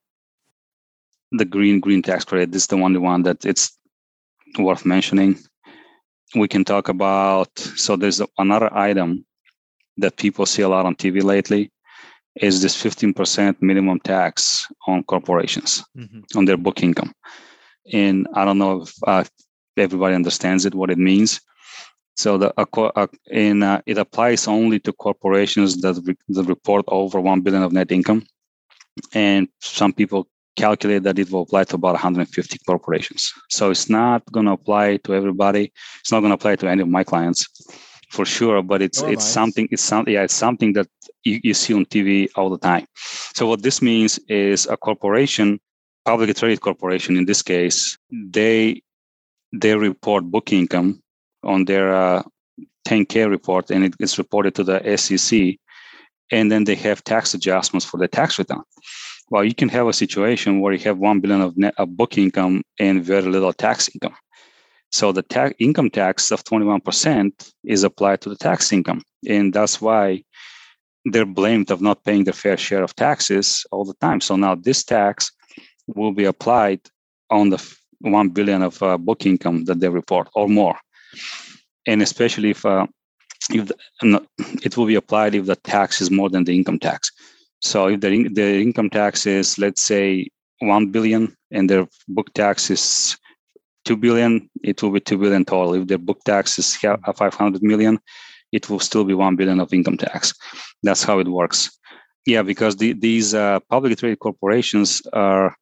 the 1.32 1.44
green 1.44 1.80
green 1.80 2.02
tax 2.02 2.24
credit. 2.24 2.52
This 2.52 2.62
is 2.62 2.68
the 2.68 2.76
only 2.76 2.98
one 2.98 3.22
that 3.24 3.44
it's 3.44 3.76
worth 4.58 4.84
mentioning. 4.84 5.38
We 6.34 6.48
can 6.48 6.64
talk 6.64 6.88
about. 6.88 7.58
So 7.58 7.96
there's 7.96 8.22
another 8.38 8.72
item 8.72 9.24
that 9.96 10.16
people 10.16 10.46
see 10.46 10.62
a 10.62 10.68
lot 10.68 10.86
on 10.86 10.94
TV 10.94 11.22
lately 11.22 11.70
is 12.36 12.62
this 12.62 12.80
15% 12.80 13.56
minimum 13.60 13.98
tax 14.00 14.66
on 14.86 15.02
corporations 15.04 15.84
mm-hmm. 15.96 16.20
on 16.36 16.44
their 16.44 16.56
book 16.56 16.82
income. 16.82 17.12
And 17.92 18.28
I 18.34 18.44
don't 18.44 18.58
know 18.58 18.82
if 18.82 18.94
uh, 19.06 19.24
everybody 19.76 20.14
understands 20.14 20.64
it, 20.64 20.74
what 20.74 20.90
it 20.90 20.98
means. 20.98 21.40
So 22.16 22.38
the 22.38 22.52
uh, 22.56 23.06
in, 23.30 23.62
uh, 23.62 23.80
it 23.86 23.98
applies 23.98 24.46
only 24.46 24.78
to 24.80 24.92
corporations 24.92 25.80
that, 25.80 26.00
re- 26.04 26.16
that 26.28 26.44
report 26.44 26.84
over 26.88 27.20
1 27.20 27.40
billion 27.40 27.62
of 27.62 27.72
net 27.72 27.90
income. 27.90 28.26
And 29.14 29.48
some 29.60 29.92
people 29.92 30.28
calculate 30.56 31.04
that 31.04 31.18
it 31.18 31.30
will 31.30 31.42
apply 31.42 31.64
to 31.64 31.76
about 31.76 31.92
150 31.92 32.58
corporations. 32.66 33.32
So 33.48 33.70
it's 33.70 33.88
not 33.88 34.22
going 34.32 34.46
to 34.46 34.52
apply 34.52 34.98
to 34.98 35.14
everybody. 35.14 35.72
It's 36.00 36.12
not 36.12 36.20
going 36.20 36.30
to 36.30 36.34
apply 36.34 36.56
to 36.56 36.68
any 36.68 36.82
of 36.82 36.88
my 36.88 37.04
clients 37.04 37.48
for 38.10 38.24
sure 38.24 38.62
but 38.62 38.82
it's 38.82 39.02
it's 39.02 39.24
something 39.24 39.68
it's 39.70 39.82
something 39.82 40.14
yeah 40.14 40.22
it's 40.22 40.34
something 40.34 40.72
that 40.72 40.88
you, 41.24 41.40
you 41.42 41.54
see 41.54 41.74
on 41.74 41.84
tv 41.86 42.28
all 42.36 42.50
the 42.50 42.58
time. 42.58 42.86
So 43.34 43.46
what 43.46 43.62
this 43.62 43.80
means 43.80 44.18
is 44.28 44.66
a 44.66 44.76
corporation 44.76 45.60
publicly 46.04 46.34
traded 46.34 46.60
corporation 46.60 47.16
in 47.16 47.24
this 47.24 47.42
case 47.42 47.96
they 48.10 48.82
they 49.52 49.74
report 49.76 50.24
book 50.24 50.52
income 50.52 51.02
on 51.44 51.64
their 51.64 51.94
uh, 51.94 52.22
10k 52.86 53.30
report 53.30 53.70
and 53.70 53.84
it 53.84 53.94
is 54.00 54.18
reported 54.18 54.54
to 54.54 54.64
the 54.64 54.78
sec 54.96 55.56
and 56.30 56.50
then 56.50 56.64
they 56.64 56.74
have 56.74 57.02
tax 57.04 57.34
adjustments 57.34 57.84
for 57.84 57.98
the 57.98 58.08
tax 58.08 58.38
return. 58.38 58.62
Well, 59.30 59.44
you 59.44 59.54
can 59.54 59.68
have 59.68 59.86
a 59.86 59.92
situation 59.92 60.60
where 60.60 60.72
you 60.72 60.80
have 60.80 60.98
one 60.98 61.20
billion 61.20 61.40
of 61.40 61.56
net 61.56 61.74
of 61.78 61.96
book 61.96 62.18
income 62.18 62.62
and 62.78 63.04
very 63.04 63.22
little 63.22 63.52
tax 63.52 63.88
income. 63.94 64.16
So 64.90 65.12
the 65.12 65.54
income 65.58 65.90
tax 65.90 66.30
of 66.30 66.44
21% 66.44 67.52
is 67.64 67.84
applied 67.84 68.20
to 68.22 68.28
the 68.28 68.36
tax 68.36 68.72
income. 68.72 69.02
And 69.28 69.52
that's 69.52 69.80
why 69.80 70.24
they're 71.04 71.26
blamed 71.26 71.70
of 71.70 71.80
not 71.80 72.04
paying 72.04 72.24
their 72.24 72.34
fair 72.34 72.56
share 72.56 72.82
of 72.82 72.94
taxes 72.96 73.64
all 73.70 73.84
the 73.84 73.94
time. 73.94 74.20
So 74.20 74.36
now 74.36 74.54
this 74.54 74.84
tax 74.84 75.32
will 75.86 76.12
be 76.12 76.24
applied 76.24 76.80
on 77.30 77.50
the 77.50 77.76
1 78.00 78.30
billion 78.30 78.62
of 78.62 78.82
uh, 78.82 78.98
book 78.98 79.26
income 79.26 79.64
that 79.64 79.80
they 79.80 79.88
report 79.88 80.28
or 80.34 80.48
more. 80.48 80.76
And 81.86 82.02
especially 82.02 82.50
if, 82.50 82.66
uh, 82.66 82.86
if 83.50 83.68
the, 83.68 84.26
it 84.62 84.76
will 84.76 84.86
be 84.86 84.96
applied 84.96 85.34
if 85.34 85.46
the 85.46 85.56
tax 85.56 86.00
is 86.00 86.10
more 86.10 86.28
than 86.28 86.44
the 86.44 86.54
income 86.54 86.78
tax. 86.78 87.10
So 87.60 87.88
if 87.88 88.00
the, 88.00 88.28
the 88.28 88.60
income 88.60 88.90
tax 88.90 89.26
is, 89.26 89.58
let's 89.58 89.82
say, 89.82 90.28
1 90.60 90.90
billion 90.90 91.34
and 91.50 91.68
their 91.68 91.86
book 92.08 92.32
tax 92.34 92.70
is 92.70 93.16
2 93.84 93.96
billion, 93.96 94.48
it 94.62 94.82
will 94.82 94.90
be 94.90 95.00
2 95.00 95.18
billion 95.18 95.44
total. 95.44 95.74
If 95.74 95.88
their 95.88 95.98
book 95.98 96.22
tax 96.24 96.58
is 96.58 96.76
500 96.76 97.62
million, 97.62 97.98
it 98.52 98.68
will 98.68 98.80
still 98.80 99.04
be 99.04 99.14
1 99.14 99.36
billion 99.36 99.60
of 99.60 99.72
income 99.72 99.96
tax. 99.96 100.34
That's 100.82 101.02
how 101.02 101.18
it 101.18 101.28
works. 101.28 101.70
Yeah, 102.26 102.42
because 102.42 102.76
the, 102.76 102.92
these 102.92 103.34
uh, 103.34 103.60
publicly 103.70 103.96
traded 103.96 104.18
corporations 104.18 105.02
are 105.12 105.56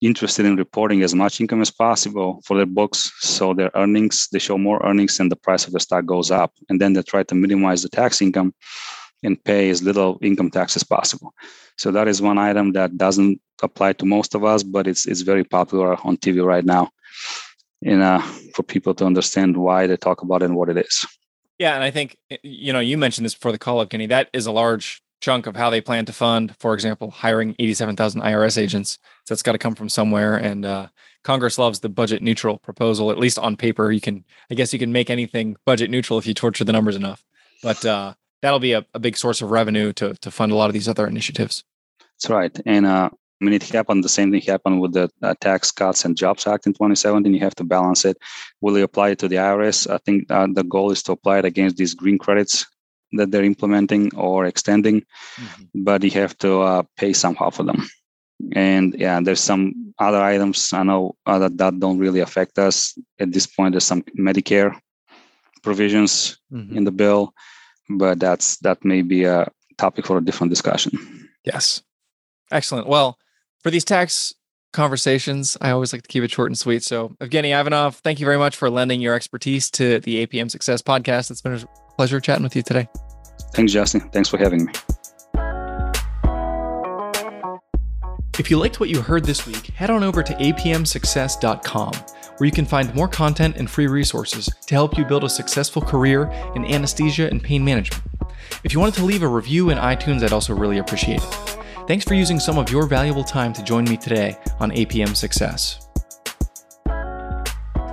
interested 0.00 0.46
in 0.46 0.56
reporting 0.56 1.02
as 1.02 1.14
much 1.14 1.40
income 1.40 1.60
as 1.60 1.70
possible 1.70 2.40
for 2.46 2.56
their 2.56 2.66
books. 2.66 3.12
So 3.20 3.52
their 3.52 3.70
earnings, 3.74 4.28
they 4.32 4.38
show 4.38 4.56
more 4.56 4.82
earnings 4.84 5.20
and 5.20 5.30
the 5.30 5.36
price 5.36 5.66
of 5.66 5.72
the 5.72 5.80
stock 5.80 6.06
goes 6.06 6.30
up. 6.30 6.52
And 6.68 6.80
then 6.80 6.94
they 6.94 7.02
try 7.02 7.22
to 7.24 7.34
minimize 7.34 7.82
the 7.82 7.90
tax 7.90 8.22
income 8.22 8.54
and 9.22 9.42
pay 9.44 9.68
as 9.68 9.82
little 9.82 10.18
income 10.22 10.50
tax 10.50 10.76
as 10.76 10.84
possible. 10.84 11.34
So 11.76 11.90
that 11.90 12.08
is 12.08 12.22
one 12.22 12.38
item 12.38 12.72
that 12.72 12.96
doesn't 12.96 13.40
apply 13.62 13.92
to 13.94 14.06
most 14.06 14.34
of 14.34 14.44
us, 14.44 14.62
but 14.62 14.86
it's 14.86 15.06
it's 15.06 15.20
very 15.20 15.44
popular 15.44 15.96
on 16.06 16.16
TV 16.16 16.44
right 16.44 16.64
now. 16.64 16.90
And 17.84 18.02
uh, 18.02 18.20
for 18.54 18.62
people 18.62 18.94
to 18.94 19.06
understand 19.06 19.56
why 19.56 19.86
they 19.86 19.96
talk 19.96 20.22
about 20.22 20.42
it 20.42 20.46
and 20.46 20.56
what 20.56 20.68
it 20.68 20.76
is. 20.76 21.06
Yeah, 21.58 21.74
and 21.74 21.84
I 21.84 21.90
think 21.90 22.16
you 22.42 22.72
know 22.72 22.80
you 22.80 22.98
mentioned 22.98 23.24
this 23.24 23.34
before 23.34 23.52
the 23.52 23.58
call 23.58 23.84
Evgeny. 23.84 24.08
That 24.08 24.28
is 24.32 24.46
a 24.46 24.52
large 24.52 25.02
chunk 25.20 25.46
of 25.46 25.56
how 25.56 25.70
they 25.70 25.80
plan 25.80 26.06
to 26.06 26.12
fund, 26.12 26.54
for 26.58 26.74
example, 26.74 27.10
hiring 27.10 27.54
87,000 27.58 28.22
IRS 28.22 28.58
agents. 28.58 28.98
So 29.26 29.34
that's 29.34 29.42
got 29.42 29.52
to 29.52 29.58
come 29.58 29.74
from 29.74 29.88
somewhere. 29.88 30.36
And 30.36 30.64
uh, 30.64 30.88
Congress 31.22 31.58
loves 31.58 31.80
the 31.80 31.88
budget 31.88 32.22
neutral 32.22 32.58
proposal, 32.58 33.10
at 33.10 33.18
least 33.18 33.38
on 33.38 33.56
paper. 33.56 33.92
You 33.92 34.00
can, 34.00 34.24
I 34.50 34.54
guess, 34.54 34.72
you 34.72 34.78
can 34.78 34.92
make 34.92 35.10
anything 35.10 35.56
budget 35.66 35.90
neutral 35.90 36.18
if 36.18 36.26
you 36.26 36.34
torture 36.34 36.64
the 36.64 36.72
numbers 36.72 36.96
enough. 36.96 37.24
But 37.62 37.84
uh, 37.84 38.14
that'll 38.42 38.58
be 38.58 38.72
a, 38.72 38.86
a, 38.94 38.98
big 38.98 39.16
source 39.16 39.42
of 39.42 39.50
revenue 39.50 39.92
to 39.94 40.14
to 40.14 40.30
fund 40.30 40.50
a 40.50 40.54
lot 40.54 40.70
of 40.70 40.72
these 40.72 40.88
other 40.88 41.06
initiatives. 41.06 41.62
That's 42.00 42.30
right. 42.30 42.58
And 42.64 42.86
uh, 42.86 43.10
I 43.40 43.44
mean, 43.44 43.54
it 43.54 43.62
happened. 43.62 44.04
The 44.04 44.08
same 44.08 44.30
thing 44.30 44.42
happened 44.42 44.80
with 44.80 44.92
the 44.92 45.10
uh, 45.22 45.34
Tax 45.40 45.70
Cuts 45.70 46.04
and 46.04 46.16
Jobs 46.16 46.46
Act 46.46 46.66
in 46.66 46.74
2017. 46.74 47.32
You 47.32 47.40
have 47.40 47.54
to 47.56 47.64
balance 47.64 48.04
it. 48.04 48.18
Will 48.60 48.76
you 48.76 48.84
apply 48.84 49.10
it 49.10 49.18
to 49.20 49.28
the 49.28 49.36
IRS? 49.36 49.90
I 49.90 49.98
think 49.98 50.30
uh, 50.30 50.46
the 50.52 50.64
goal 50.64 50.90
is 50.90 51.02
to 51.04 51.12
apply 51.12 51.38
it 51.38 51.44
against 51.46 51.76
these 51.76 51.94
green 51.94 52.18
credits 52.18 52.66
that 53.12 53.30
they're 53.30 53.44
implementing 53.44 54.14
or 54.14 54.44
extending, 54.44 55.00
mm-hmm. 55.00 55.82
but 55.82 56.04
you 56.04 56.10
have 56.10 56.36
to 56.38 56.60
uh, 56.60 56.82
pay 56.96 57.12
somehow 57.12 57.50
for 57.50 57.64
them. 57.64 57.88
And 58.52 58.94
yeah, 58.98 59.20
there's 59.20 59.40
some 59.40 59.92
other 59.98 60.20
items 60.22 60.72
I 60.72 60.82
know 60.82 61.16
uh, 61.26 61.38
that, 61.40 61.58
that 61.58 61.80
don't 61.80 61.98
really 61.98 62.20
affect 62.20 62.58
us 62.58 62.96
at 63.18 63.32
this 63.32 63.46
point. 63.46 63.72
There's 63.72 63.84
some 63.84 64.02
Medicare 64.18 64.78
provisions 65.62 66.38
mm-hmm. 66.52 66.76
in 66.76 66.84
the 66.84 66.90
bill, 66.90 67.34
but 67.88 68.18
that's 68.18 68.56
that 68.58 68.84
may 68.84 69.02
be 69.02 69.24
a 69.24 69.50
topic 69.76 70.06
for 70.06 70.18
a 70.18 70.24
different 70.24 70.50
discussion. 70.50 71.28
Yes, 71.44 71.82
excellent. 72.50 72.86
Well, 72.86 73.18
for 73.62 73.70
these 73.70 73.84
tax 73.84 74.34
conversations, 74.72 75.56
I 75.60 75.70
always 75.70 75.92
like 75.92 76.02
to 76.02 76.08
keep 76.08 76.22
it 76.22 76.30
short 76.30 76.48
and 76.50 76.58
sweet. 76.58 76.82
So, 76.82 77.10
Evgeny 77.20 77.58
Ivanov, 77.58 77.96
thank 77.96 78.20
you 78.20 78.26
very 78.26 78.38
much 78.38 78.56
for 78.56 78.70
lending 78.70 79.00
your 79.00 79.14
expertise 79.14 79.70
to 79.72 80.00
the 80.00 80.26
APM 80.26 80.50
Success 80.50 80.82
podcast. 80.82 81.30
It's 81.30 81.42
been 81.42 81.54
a 81.54 81.94
pleasure 81.96 82.20
chatting 82.20 82.44
with 82.44 82.56
you 82.56 82.62
today. 82.62 82.88
Thanks, 83.52 83.72
Justin. 83.72 84.00
Thanks 84.10 84.28
for 84.28 84.38
having 84.38 84.66
me. 84.66 84.72
If 88.38 88.50
you 88.50 88.58
liked 88.58 88.80
what 88.80 88.88
you 88.88 89.02
heard 89.02 89.24
this 89.24 89.46
week, 89.46 89.66
head 89.66 89.90
on 89.90 90.02
over 90.02 90.22
to 90.22 90.32
apmsuccess.com, 90.34 91.92
where 92.38 92.46
you 92.46 92.52
can 92.52 92.64
find 92.64 92.94
more 92.94 93.08
content 93.08 93.56
and 93.56 93.68
free 93.68 93.86
resources 93.86 94.48
to 94.66 94.74
help 94.74 94.96
you 94.96 95.04
build 95.04 95.24
a 95.24 95.28
successful 95.28 95.82
career 95.82 96.30
in 96.54 96.64
anesthesia 96.64 97.28
and 97.28 97.42
pain 97.42 97.62
management. 97.62 98.02
If 98.64 98.72
you 98.72 98.80
wanted 98.80 98.94
to 98.94 99.04
leave 99.04 99.22
a 99.22 99.28
review 99.28 99.68
in 99.68 99.76
iTunes, 99.76 100.22
I'd 100.22 100.32
also 100.32 100.54
really 100.54 100.78
appreciate 100.78 101.20
it. 101.22 101.59
Thanks 101.90 102.04
for 102.04 102.14
using 102.14 102.38
some 102.38 102.56
of 102.56 102.70
your 102.70 102.86
valuable 102.86 103.24
time 103.24 103.52
to 103.52 103.64
join 103.64 103.82
me 103.82 103.96
today 103.96 104.38
on 104.60 104.70
APM 104.70 105.16
Success. 105.16 105.88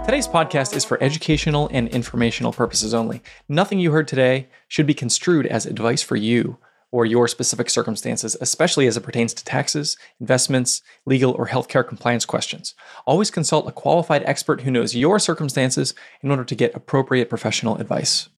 Today's 0.05 0.27
podcast 0.27 0.75
is 0.75 0.85
for 0.85 1.01
educational 1.01 1.67
and 1.73 1.87
informational 1.87 2.53
purposes 2.53 2.93
only. 2.93 3.23
Nothing 3.49 3.79
you 3.79 3.91
heard 3.91 4.07
today 4.07 4.49
should 4.67 4.85
be 4.85 4.93
construed 4.93 5.47
as 5.47 5.65
advice 5.65 6.03
for 6.03 6.15
you 6.15 6.59
or 6.91 7.07
your 7.07 7.27
specific 7.27 7.71
circumstances, 7.71 8.37
especially 8.39 8.85
as 8.85 8.97
it 8.97 9.01
pertains 9.01 9.33
to 9.33 9.43
taxes, 9.43 9.97
investments, 10.19 10.83
legal, 11.07 11.31
or 11.31 11.47
healthcare 11.47 11.85
compliance 11.85 12.23
questions. 12.23 12.75
Always 13.07 13.31
consult 13.31 13.67
a 13.67 13.71
qualified 13.71 14.21
expert 14.27 14.61
who 14.61 14.69
knows 14.69 14.95
your 14.95 15.17
circumstances 15.17 15.95
in 16.21 16.29
order 16.29 16.43
to 16.43 16.53
get 16.53 16.75
appropriate 16.75 17.29
professional 17.29 17.77
advice. 17.77 18.29